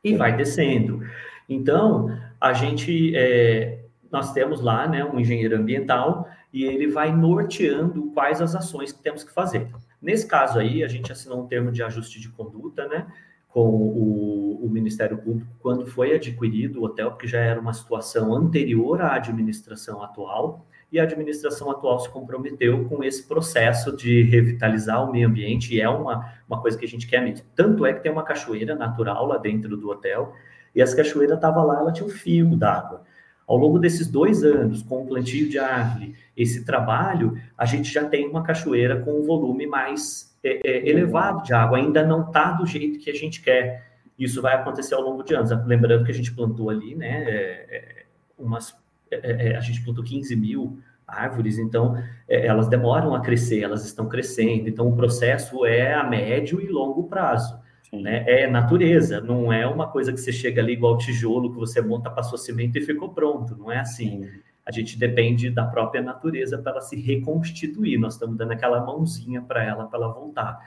[0.03, 1.01] E vai descendo.
[1.49, 3.79] Então, a gente, é,
[4.11, 9.01] nós temos lá, né, um engenheiro ambiental e ele vai norteando quais as ações que
[9.01, 9.67] temos que fazer.
[10.01, 13.07] Nesse caso aí, a gente assinou um termo de ajuste de conduta, né?
[13.49, 18.33] Com o, o, Ministério Público quando foi adquirido o hotel, porque já era uma situação
[18.33, 20.65] anterior à administração atual.
[20.91, 25.81] e a administração atual se comprometeu com esse processo de revitalizar o meio ambiente, e
[25.81, 27.45] é uma, uma coisa que a gente quer mesmo.
[27.55, 30.33] Tanto é que tem uma cachoeira natural lá dentro do hotel,
[30.73, 33.03] e essa cachoeira estava lá, ela tinha um fio d'água.
[33.49, 38.07] Ao longo desses dois anos, com o plantio de árvore, esse trabalho, a gente já
[38.07, 42.51] tem uma cachoeira com um volume mais é, é, elevado de água, ainda não está
[42.51, 43.87] do jeito que a gente quer.
[44.19, 45.49] Isso vai acontecer ao longo de anos.
[45.65, 48.05] Lembrando que a gente plantou ali, né, é, é
[48.37, 48.77] umas,
[49.09, 50.77] é, é, a gente plantou 15 mil
[51.07, 54.69] árvores, então elas demoram a crescer, elas estão crescendo.
[54.69, 57.58] Então o processo é a médio e longo prazo.
[57.91, 58.23] Né?
[58.27, 62.09] É natureza, não é uma coisa que você chega ali igual tijolo que você monta,
[62.09, 63.55] passou cimento e ficou pronto.
[63.55, 64.23] Não é assim.
[64.23, 64.29] Sim.
[64.65, 67.97] A gente depende da própria natureza para ela se reconstituir.
[67.97, 70.59] Nós estamos dando aquela mãozinha para ela, para ela voltar.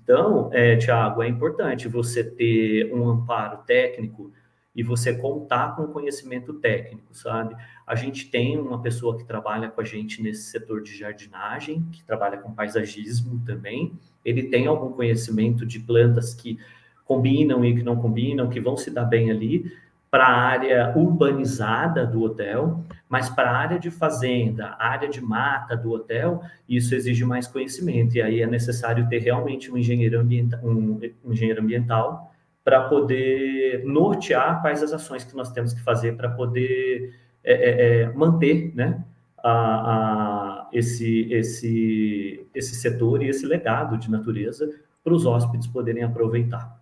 [0.00, 4.32] Então, é, Tiago, é importante você ter um amparo técnico
[4.74, 7.56] e você contar com conhecimento técnico, sabe?
[7.84, 12.04] A gente tem uma pessoa que trabalha com a gente nesse setor de jardinagem, que
[12.04, 13.98] trabalha com paisagismo também.
[14.28, 16.58] Ele tem algum conhecimento de plantas que
[17.04, 19.72] combinam e que não combinam, que vão se dar bem ali
[20.10, 25.76] para a área urbanizada do hotel, mas para a área de fazenda, área de mata
[25.76, 28.16] do hotel, isso exige mais conhecimento.
[28.16, 30.20] E aí é necessário ter realmente um engenheiro,
[30.62, 32.32] um, um engenheiro ambiental
[32.64, 38.02] para poder nortear quais as ações que nós temos que fazer para poder é, é,
[38.02, 39.02] é, manter né,
[39.42, 44.70] a, a, esse, esse, esse setor e esse legado de natureza
[45.02, 46.78] para os hóspedes poderem aproveitar.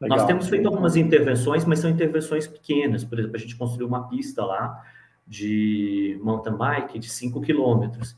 [0.00, 0.18] Legal.
[0.18, 3.04] Nós temos feito algumas intervenções, mas são intervenções pequenas.
[3.04, 4.82] Por exemplo, a gente construiu uma pista lá
[5.26, 8.16] de mountain bike de 5 quilômetros,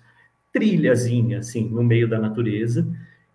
[0.53, 2.87] trilhazinha, assim, no meio da natureza,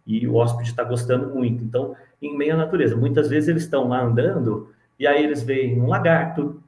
[0.06, 1.64] e o hóspede está gostando muito.
[1.64, 2.96] Então, em meio à natureza.
[2.96, 6.62] Muitas vezes eles estão lá andando e aí eles veem um lagarto,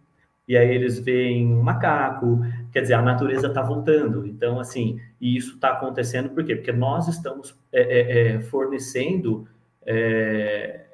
[0.48, 4.26] e aí eles veem um macaco, quer dizer, a natureza está voltando.
[4.26, 6.56] Então, assim, e isso está acontecendo por quê?
[6.56, 9.48] Porque nós estamos é, é, é fornecendo
[9.86, 10.86] é,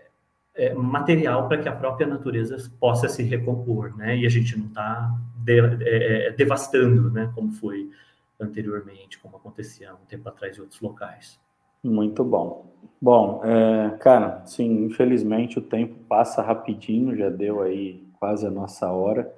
[0.56, 4.18] é, material para que a própria natureza possa se recompor, né?
[4.18, 5.12] E a gente não está
[5.44, 7.32] de, devastando, né?
[7.36, 7.90] Como foi
[8.40, 11.40] anteriormente, como acontecia um tempo atrás em outros locais.
[11.84, 12.74] Muito bom.
[13.02, 18.90] Bom, é, cara, sim, infelizmente o tempo passa rapidinho, já deu aí quase a nossa
[18.90, 19.32] hora.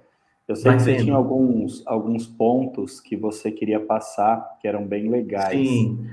[0.47, 4.85] Eu sei Vai que você tinha alguns, alguns pontos que você queria passar que eram
[4.85, 5.57] bem legais.
[5.57, 6.07] Sim.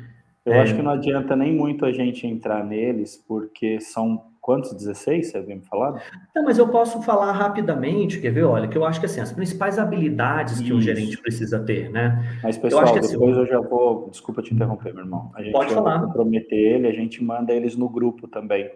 [0.45, 0.61] Eu é...
[0.61, 4.74] acho que não adianta nem muito a gente entrar neles, porque são Quantos?
[4.74, 5.30] 16?
[5.30, 5.99] Você havia me falado?
[6.37, 8.45] Não, mas eu posso falar rapidamente, quer ver?
[8.45, 10.64] Olha, que eu acho que assim, as principais habilidades Isso.
[10.64, 12.39] que um gerente precisa ter, né?
[12.43, 14.11] Mas, pessoal, eu assim, depois assim, eu já vou.
[14.11, 15.32] Desculpa te interromper, meu irmão.
[15.35, 15.99] A gente pode falar.
[16.03, 18.70] comprometer ele, a gente manda eles no grupo também.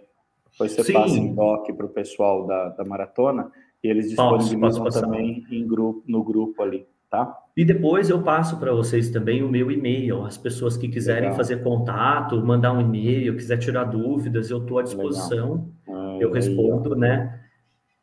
[0.53, 0.93] Depois você Sim.
[0.95, 3.53] passa em doc para o pessoal da, da maratona
[3.83, 7.39] e eles disponibilizam posso, posso também em grupo, no grupo ali tá?
[7.57, 10.25] E depois eu passo para vocês também o meu e-mail.
[10.25, 11.37] As pessoas que quiserem Legal.
[11.37, 15.69] fazer contato, mandar um e-mail, quiser tirar dúvidas, eu estou à disposição.
[15.89, 17.41] Ah, eu respondo, né?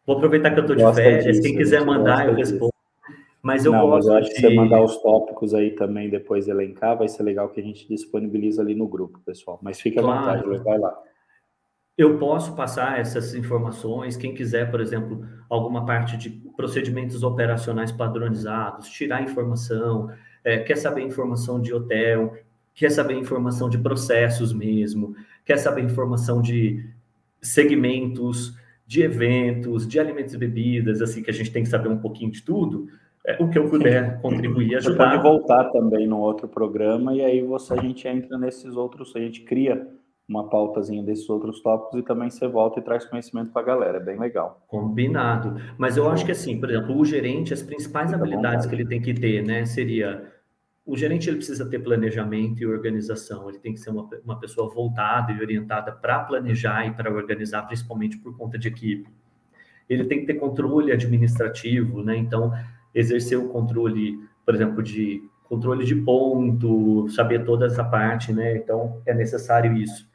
[0.05, 1.25] Vou aproveitar que eu estou de férias.
[1.25, 2.51] Disso, Quem quiser mandar, eu disso.
[2.51, 2.71] respondo.
[3.41, 4.35] Mas eu Não, gosto mas eu acho de...
[4.35, 7.87] que você mandar os tópicos aí também, depois elencar, vai ser legal que a gente
[7.87, 9.59] disponibiliza ali no grupo, pessoal.
[9.61, 10.49] Mas fique à claro.
[10.49, 10.97] vontade, vai lá.
[11.97, 14.17] Eu posso passar essas informações.
[14.17, 20.11] Quem quiser, por exemplo, alguma parte de procedimentos operacionais padronizados, tirar informação,
[20.43, 22.35] é, quer saber informação de hotel,
[22.73, 25.15] quer saber informação de processos mesmo,
[25.45, 26.85] quer saber informação de
[27.41, 28.53] segmentos,
[28.85, 32.31] de eventos, de alimentos e bebidas, assim, que a gente tem que saber um pouquinho
[32.31, 32.89] de tudo.
[33.25, 35.11] É, o que eu puder contribuir ajudar.
[35.11, 39.15] Você pode voltar também no outro programa e aí você, a gente entra nesses outros,
[39.15, 39.87] a gente cria
[40.27, 43.97] uma pautazinha desses outros tópicos e também você volta e traz conhecimento para a galera,
[43.97, 44.63] é bem legal.
[44.67, 45.61] Combinado.
[45.77, 48.85] Mas eu acho que assim, por exemplo, o gerente, as principais Fica habilidades que ele
[48.85, 50.33] tem que ter, né, seria
[50.85, 54.71] o gerente ele precisa ter planejamento e organização, ele tem que ser uma, uma pessoa
[54.71, 59.09] voltada e orientada para planejar e para organizar, principalmente por conta de equipe.
[59.89, 62.15] Ele tem que ter controle administrativo, né?
[62.15, 62.53] Então,
[62.93, 68.55] exercer o controle, por exemplo, de controle de ponto, saber toda essa parte, né?
[68.55, 70.07] Então, é necessário isso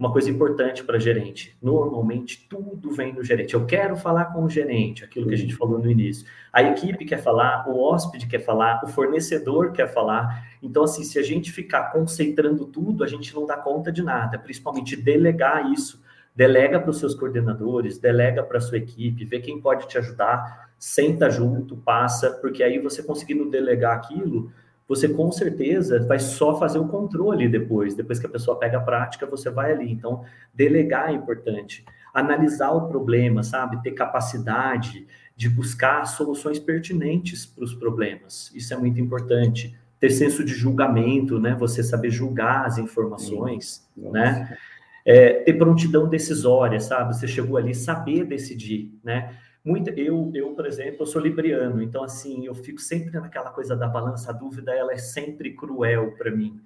[0.00, 1.54] uma coisa importante para gerente.
[1.60, 3.52] Normalmente tudo vem do gerente.
[3.52, 6.26] Eu quero falar com o gerente, aquilo que a gente falou no início.
[6.50, 10.48] A equipe quer falar, o hóspede quer falar, o fornecedor quer falar.
[10.62, 14.38] Então, assim, se a gente ficar concentrando tudo, a gente não dá conta de nada,
[14.38, 16.02] principalmente delegar isso.
[16.34, 20.70] Delega para os seus coordenadores, delega para a sua equipe, vê quem pode te ajudar,
[20.78, 24.50] senta junto, passa, porque aí você conseguindo delegar aquilo,
[24.90, 27.94] você com certeza vai só fazer o controle depois.
[27.94, 29.88] Depois que a pessoa pega a prática, você vai ali.
[29.88, 31.84] Então, delegar é importante.
[32.12, 33.80] Analisar o problema, sabe?
[33.84, 38.50] Ter capacidade de buscar soluções pertinentes para os problemas.
[38.52, 39.78] Isso é muito importante.
[40.00, 41.54] ter senso de julgamento, né?
[41.60, 44.58] Você saber julgar as informações, né?
[45.06, 47.14] É, ter prontidão decisória, sabe?
[47.14, 49.36] Você chegou ali, saber decidir, né?
[49.64, 53.76] Muita, eu, eu, por exemplo, eu sou libriano, então assim, eu fico sempre naquela coisa
[53.76, 56.60] da balança, a dúvida ela é sempre cruel para mim.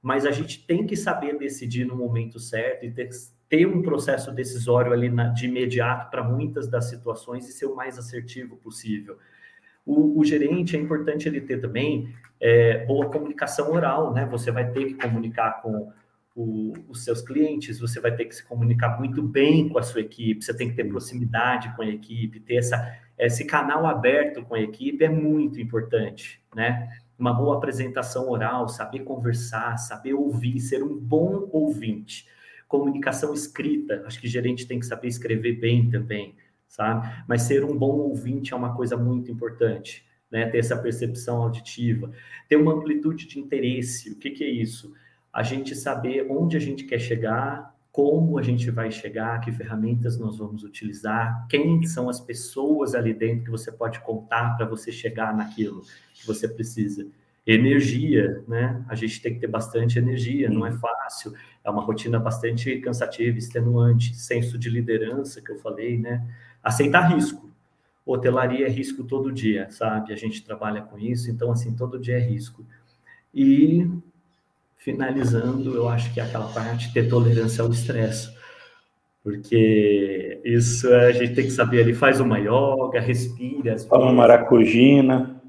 [0.00, 3.10] Mas a gente tem que saber decidir no momento certo e ter,
[3.48, 7.74] ter um processo decisório ali na, de imediato para muitas das situações e ser o
[7.74, 9.18] mais assertivo possível.
[9.84, 14.24] O, o gerente é importante ele ter também é, boa comunicação oral, né?
[14.26, 15.92] Você vai ter que comunicar com
[16.36, 20.02] o, os seus clientes, você vai ter que se comunicar muito bem com a sua
[20.02, 24.54] equipe, você tem que ter proximidade com a equipe, ter essa, esse canal aberto com
[24.54, 26.88] a equipe é muito importante, né?
[27.18, 32.28] Uma boa apresentação oral, saber conversar, saber ouvir, ser um bom ouvinte.
[32.68, 36.36] Comunicação escrita, acho que gerente tem que saber escrever bem também
[36.68, 37.08] sabe?
[37.26, 40.46] Mas ser um bom ouvinte é uma coisa muito importante, né?
[40.46, 42.10] Ter essa percepção auditiva,
[42.48, 44.10] ter uma amplitude de interesse.
[44.10, 44.92] O que, que é isso?
[45.36, 50.18] A gente saber onde a gente quer chegar, como a gente vai chegar, que ferramentas
[50.18, 54.90] nós vamos utilizar, quem são as pessoas ali dentro que você pode contar para você
[54.90, 55.82] chegar naquilo
[56.14, 57.06] que você precisa.
[57.46, 58.82] Energia, né?
[58.88, 63.36] A gente tem que ter bastante energia, não é fácil, é uma rotina bastante cansativa,
[63.36, 66.26] extenuante, senso de liderança que eu falei, né?
[66.66, 67.48] aceitar risco.
[68.06, 70.12] Hotelaria é risco todo dia, sabe?
[70.12, 72.64] A gente trabalha com isso, então, assim, todo dia é risco.
[73.34, 73.86] E,
[74.76, 78.34] finalizando, eu acho que é aquela parte ter tolerância ao estresse.
[79.22, 83.74] Porque isso a gente tem que saber ali, faz uma yoga, respira.
[83.88, 85.42] Toma maracujina.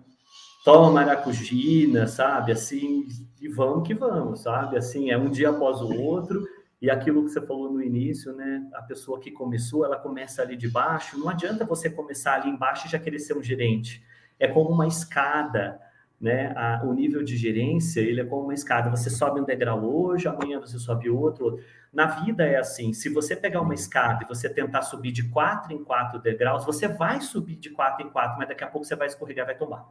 [0.66, 2.52] Toma maracujina, sabe?
[2.52, 3.06] Assim,
[3.40, 4.78] e vamos que vamos, sabe?
[4.78, 6.44] Assim, é um dia após o outro
[6.82, 8.68] e aquilo que você falou no início, né?
[8.74, 11.18] A pessoa que começou, ela começa ali de baixo.
[11.18, 14.04] Não adianta você começar ali embaixo e já querer ser um gerente.
[14.40, 15.80] É como uma escada,
[16.20, 16.52] né?
[16.56, 18.90] A, o nível de gerência, ele é como uma escada.
[18.90, 21.64] Você sobe um degrau hoje, amanhã você sobe outro, outro.
[21.94, 22.94] Na vida é assim.
[22.94, 26.88] Se você pegar uma escada e você tentar subir de quatro em quatro degraus, você
[26.88, 29.88] vai subir de quatro em quatro, mas daqui a pouco você vai escorregar, vai tombar.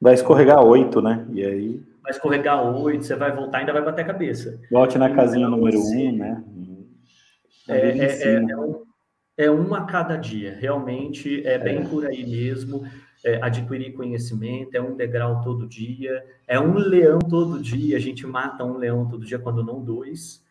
[0.00, 1.24] Vai escorregar oito, né?
[1.30, 1.82] E aí.
[2.02, 4.60] Vai escorregar oito, você vai voltar e ainda vai bater a cabeça.
[4.68, 6.44] Volte na casinha número assim, um, né?
[7.68, 8.82] É, é, é, é, um,
[9.36, 11.84] é um a cada dia, realmente é bem é.
[11.84, 12.82] por aí mesmo.
[13.24, 18.26] É, adquirir conhecimento, é um degrau todo dia, é um leão todo dia, a gente
[18.26, 20.44] mata um leão todo dia, quando não dois,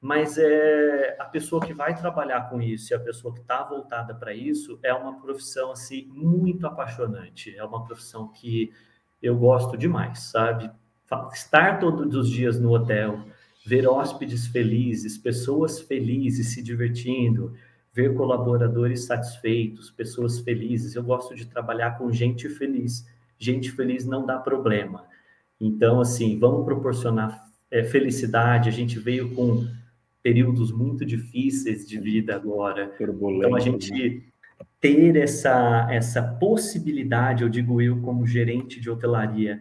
[0.00, 4.14] mas é a pessoa que vai trabalhar com isso e a pessoa que está voltada
[4.14, 8.70] para isso é uma profissão assim muito apaixonante, é uma profissão que
[9.22, 10.70] eu gosto demais, sabe?
[11.32, 13.24] Estar todos os dias no hotel,
[13.64, 17.54] ver hóspedes felizes, pessoas felizes se divertindo,
[17.94, 20.96] ver colaboradores satisfeitos, pessoas felizes.
[20.96, 23.06] Eu gosto de trabalhar com gente feliz.
[23.38, 25.04] Gente feliz não dá problema.
[25.60, 28.68] Então, assim, vamos proporcionar é, felicidade.
[28.68, 29.64] A gente veio com
[30.22, 32.92] períodos muito difíceis de vida agora.
[32.98, 34.22] Então, a gente né?
[34.80, 39.60] ter essa, essa possibilidade, eu digo eu como gerente de hotelaria,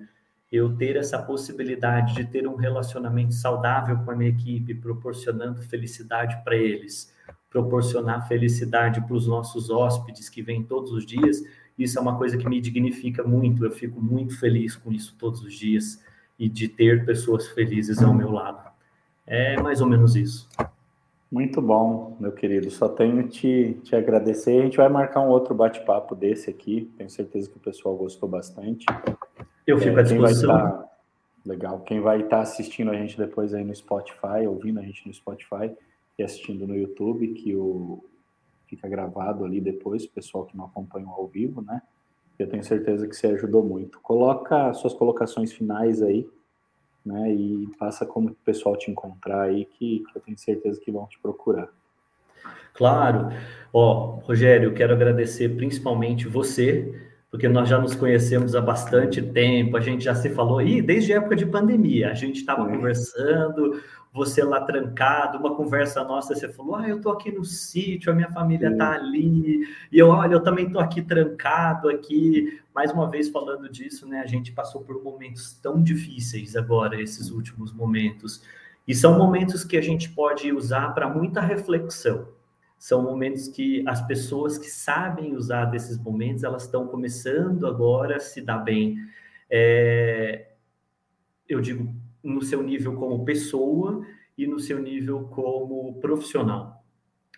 [0.51, 6.43] eu ter essa possibilidade de ter um relacionamento saudável com a minha equipe, proporcionando felicidade
[6.43, 7.12] para eles,
[7.53, 11.43] proporcionar felicidade para os nossos hóspedes que vêm todos os dias,
[11.77, 15.43] isso é uma coisa que me dignifica muito, eu fico muito feliz com isso todos
[15.43, 16.03] os dias
[16.37, 18.71] e de ter pessoas felizes ao meu lado.
[19.25, 20.49] É mais ou menos isso.
[21.31, 22.69] Muito bom, meu querido.
[22.71, 24.59] Só tenho te, te agradecer.
[24.59, 26.91] A gente vai marcar um outro bate-papo desse aqui.
[26.97, 28.85] Tenho certeza que o pessoal gostou bastante.
[29.65, 30.49] Eu fico é, à disposição.
[30.49, 30.85] Tá,
[31.45, 31.79] legal.
[31.81, 35.13] Quem vai estar tá assistindo a gente depois aí no Spotify, ouvindo a gente no
[35.13, 35.71] Spotify
[36.17, 38.03] e assistindo no YouTube, que o
[38.67, 41.81] fica gravado ali depois, o pessoal que não acompanha ao vivo, né?
[42.39, 43.99] Eu tenho certeza que você ajudou muito.
[44.01, 46.27] Coloca suas colocações finais aí
[47.05, 47.31] né?
[47.31, 51.05] E passa como o pessoal te encontrar aí, que, que eu tenho certeza que vão
[51.07, 51.69] te procurar.
[52.73, 53.29] Claro.
[53.71, 59.75] Ó, Rogério, eu quero agradecer principalmente você, porque nós já nos conhecemos há bastante tempo,
[59.75, 60.59] a gente já se falou.
[60.59, 63.81] Aí desde a época de pandemia, a gente estava conversando,
[64.13, 68.15] você lá trancado, uma conversa nossa, você falou, ah, eu tô aqui no sítio, a
[68.15, 68.77] minha família Sim.
[68.77, 73.67] tá ali, e eu, olha, eu também tô aqui trancado aqui, mais uma vez falando
[73.67, 78.43] disso, né, a gente passou por momentos tão difíceis agora, esses últimos momentos,
[78.87, 82.27] e são momentos que a gente pode usar para muita reflexão,
[82.83, 88.19] são momentos que as pessoas que sabem usar desses momentos, elas estão começando agora a
[88.19, 88.97] se dar bem,
[89.49, 90.49] é,
[91.47, 94.05] eu digo, no seu nível como pessoa
[94.37, 96.83] e no seu nível como profissional.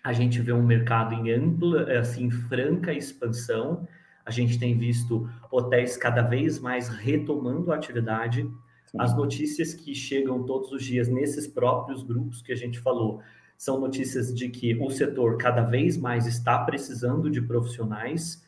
[0.02, 3.86] A gente vê um mercado em ampla, assim, franca expansão.
[4.24, 8.42] A gente tem visto hotéis cada vez mais retomando a atividade.
[8.86, 8.98] Sim.
[8.98, 13.22] As notícias que chegam todos os dias nesses próprios grupos que a gente falou
[13.56, 18.44] são notícias de que o setor cada vez mais está precisando de profissionais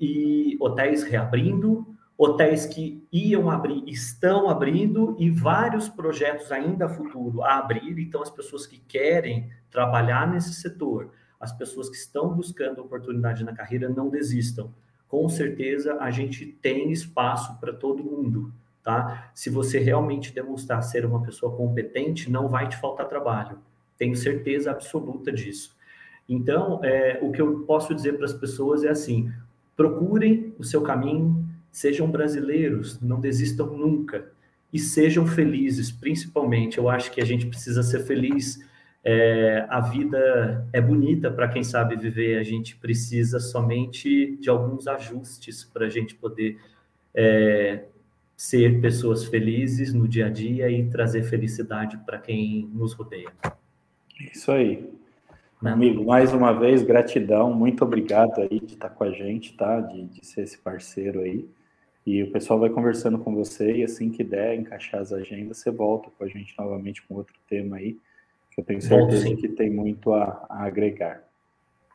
[0.00, 1.86] e hotéis reabrindo,
[2.16, 7.98] hotéis que iam abrir estão abrindo e vários projetos ainda futuro a abrir.
[7.98, 13.54] Então, as pessoas que querem trabalhar nesse setor, as pessoas que estão buscando oportunidade na
[13.54, 14.72] carreira, não desistam.
[15.06, 18.52] Com certeza, a gente tem espaço para todo mundo.
[18.82, 19.30] Tá?
[19.34, 23.58] Se você realmente demonstrar ser uma pessoa competente, não vai te faltar trabalho.
[23.98, 25.76] Tenho certeza absoluta disso.
[26.28, 29.32] Então, é, o que eu posso dizer para as pessoas é assim:
[29.76, 34.30] procurem o seu caminho, sejam brasileiros, não desistam nunca
[34.72, 36.78] e sejam felizes, principalmente.
[36.78, 38.58] Eu acho que a gente precisa ser feliz.
[39.02, 44.86] É, a vida é bonita para quem sabe viver, a gente precisa somente de alguns
[44.86, 46.58] ajustes para a gente poder
[47.14, 47.84] é,
[48.36, 53.32] ser pessoas felizes no dia a dia e trazer felicidade para quem nos rodeia.
[54.20, 54.88] Isso aí.
[55.60, 55.72] Não.
[55.72, 59.80] Amigo, mais uma vez, gratidão, muito obrigado aí de estar com a gente, tá?
[59.80, 61.48] De, de ser esse parceiro aí.
[62.06, 65.70] E o pessoal vai conversando com você e assim que der, encaixar as agendas, você
[65.70, 67.98] volta com a gente novamente com outro tema aí,
[68.50, 71.22] que eu tenho certeza que tem muito a, a agregar.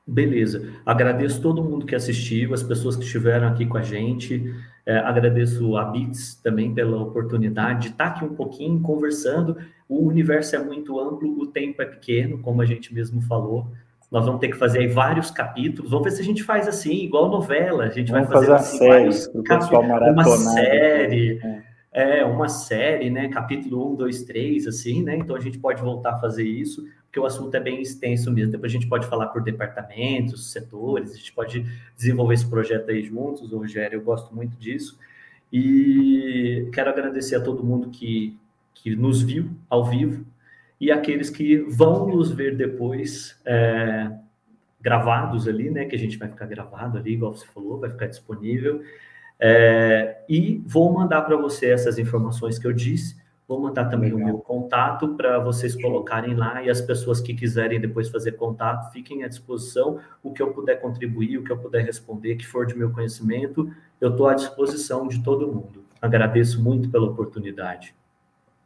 [0.05, 0.73] Beleza.
[0.85, 4.53] Agradeço todo mundo que assistiu, as pessoas que estiveram aqui com a gente.
[4.85, 9.57] É, agradeço a Bits também pela oportunidade de estar aqui um pouquinho conversando.
[9.87, 13.67] O universo é muito amplo, o tempo é pequeno, como a gente mesmo falou.
[14.11, 15.89] Nós vamos ter que fazer aí vários capítulos.
[15.89, 17.85] Vamos ver se a gente faz assim, igual novela.
[17.85, 21.39] A gente vamos vai fazer, fazer assim, vários capítulos, uma série.
[21.43, 21.62] É.
[21.93, 23.29] é, uma série, né?
[23.29, 25.15] Capítulo 1, 2, 3, assim, né?
[25.15, 26.83] Então a gente pode voltar a fazer isso
[27.13, 28.51] porque o assunto é bem extenso mesmo.
[28.53, 31.63] Depois a gente pode falar por departamentos, setores, a gente pode
[31.95, 34.97] desenvolver esse projeto aí juntos, Rogério, eu gosto muito disso.
[35.51, 38.35] E quero agradecer a todo mundo que,
[38.73, 40.25] que nos viu ao vivo
[40.81, 44.11] e aqueles que vão nos ver depois é,
[44.81, 45.85] gravados ali, né?
[45.85, 48.81] Que a gente vai ficar gravado ali, igual você falou, vai ficar disponível.
[49.45, 54.21] É, e vou mandar para você essas informações que eu disse Vou mandar também Legal.
[54.21, 58.91] o meu contato para vocês colocarem lá e as pessoas que quiserem depois fazer contato,
[58.91, 59.99] fiquem à disposição.
[60.23, 63.71] O que eu puder contribuir, o que eu puder responder, que for de meu conhecimento,
[63.99, 65.83] eu estou à disposição de todo mundo.
[66.01, 67.93] Agradeço muito pela oportunidade.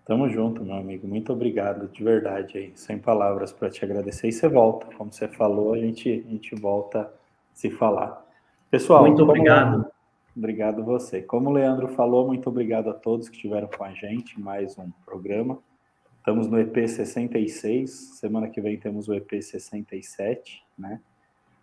[0.05, 1.07] Tamo junto, meu amigo.
[1.07, 2.57] Muito obrigado, de verdade.
[2.57, 2.71] Aí.
[2.75, 4.27] Sem palavras para te agradecer.
[4.27, 7.09] E você volta, como você falou, a gente, a gente volta a
[7.53, 8.25] se falar.
[8.69, 9.85] Pessoal, muito obrigado.
[10.37, 11.19] Obrigado você.
[11.19, 14.91] Como o Leandro falou, muito obrigado a todos que estiveram com a gente, mais um
[15.03, 15.57] programa.
[16.19, 21.01] Estamos no EP 66, semana que vem temos o EP 67, né?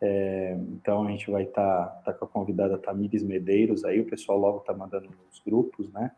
[0.00, 4.06] É, então a gente vai estar tá, tá com a convidada Tamires Medeiros aí, o
[4.06, 6.10] pessoal logo está mandando nos grupos, né?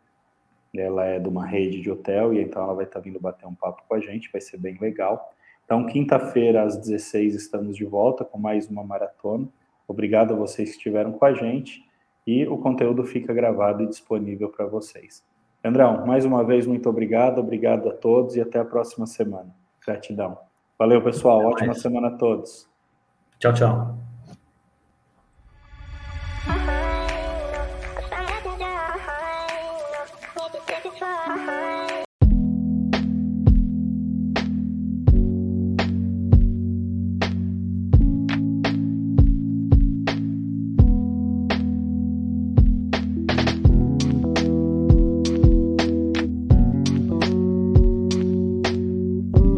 [0.75, 3.47] Ela é de uma rede de hotel e então ela vai estar tá vindo bater
[3.47, 5.31] um papo com a gente, vai ser bem legal.
[5.67, 9.47] Então, quinta-feira às 16 estamos de volta com mais uma maratona.
[9.87, 11.86] Obrigado a vocês que estiveram com a gente
[12.27, 15.25] e o conteúdo fica gravado e disponível para vocês.
[15.65, 19.55] Andrão, mais uma vez, muito obrigado, obrigado a todos e até a próxima semana.
[19.85, 20.39] Gratidão.
[20.79, 21.45] Valeu, pessoal.
[21.45, 22.69] Ótima semana a todos.
[23.39, 24.06] Tchau, tchau.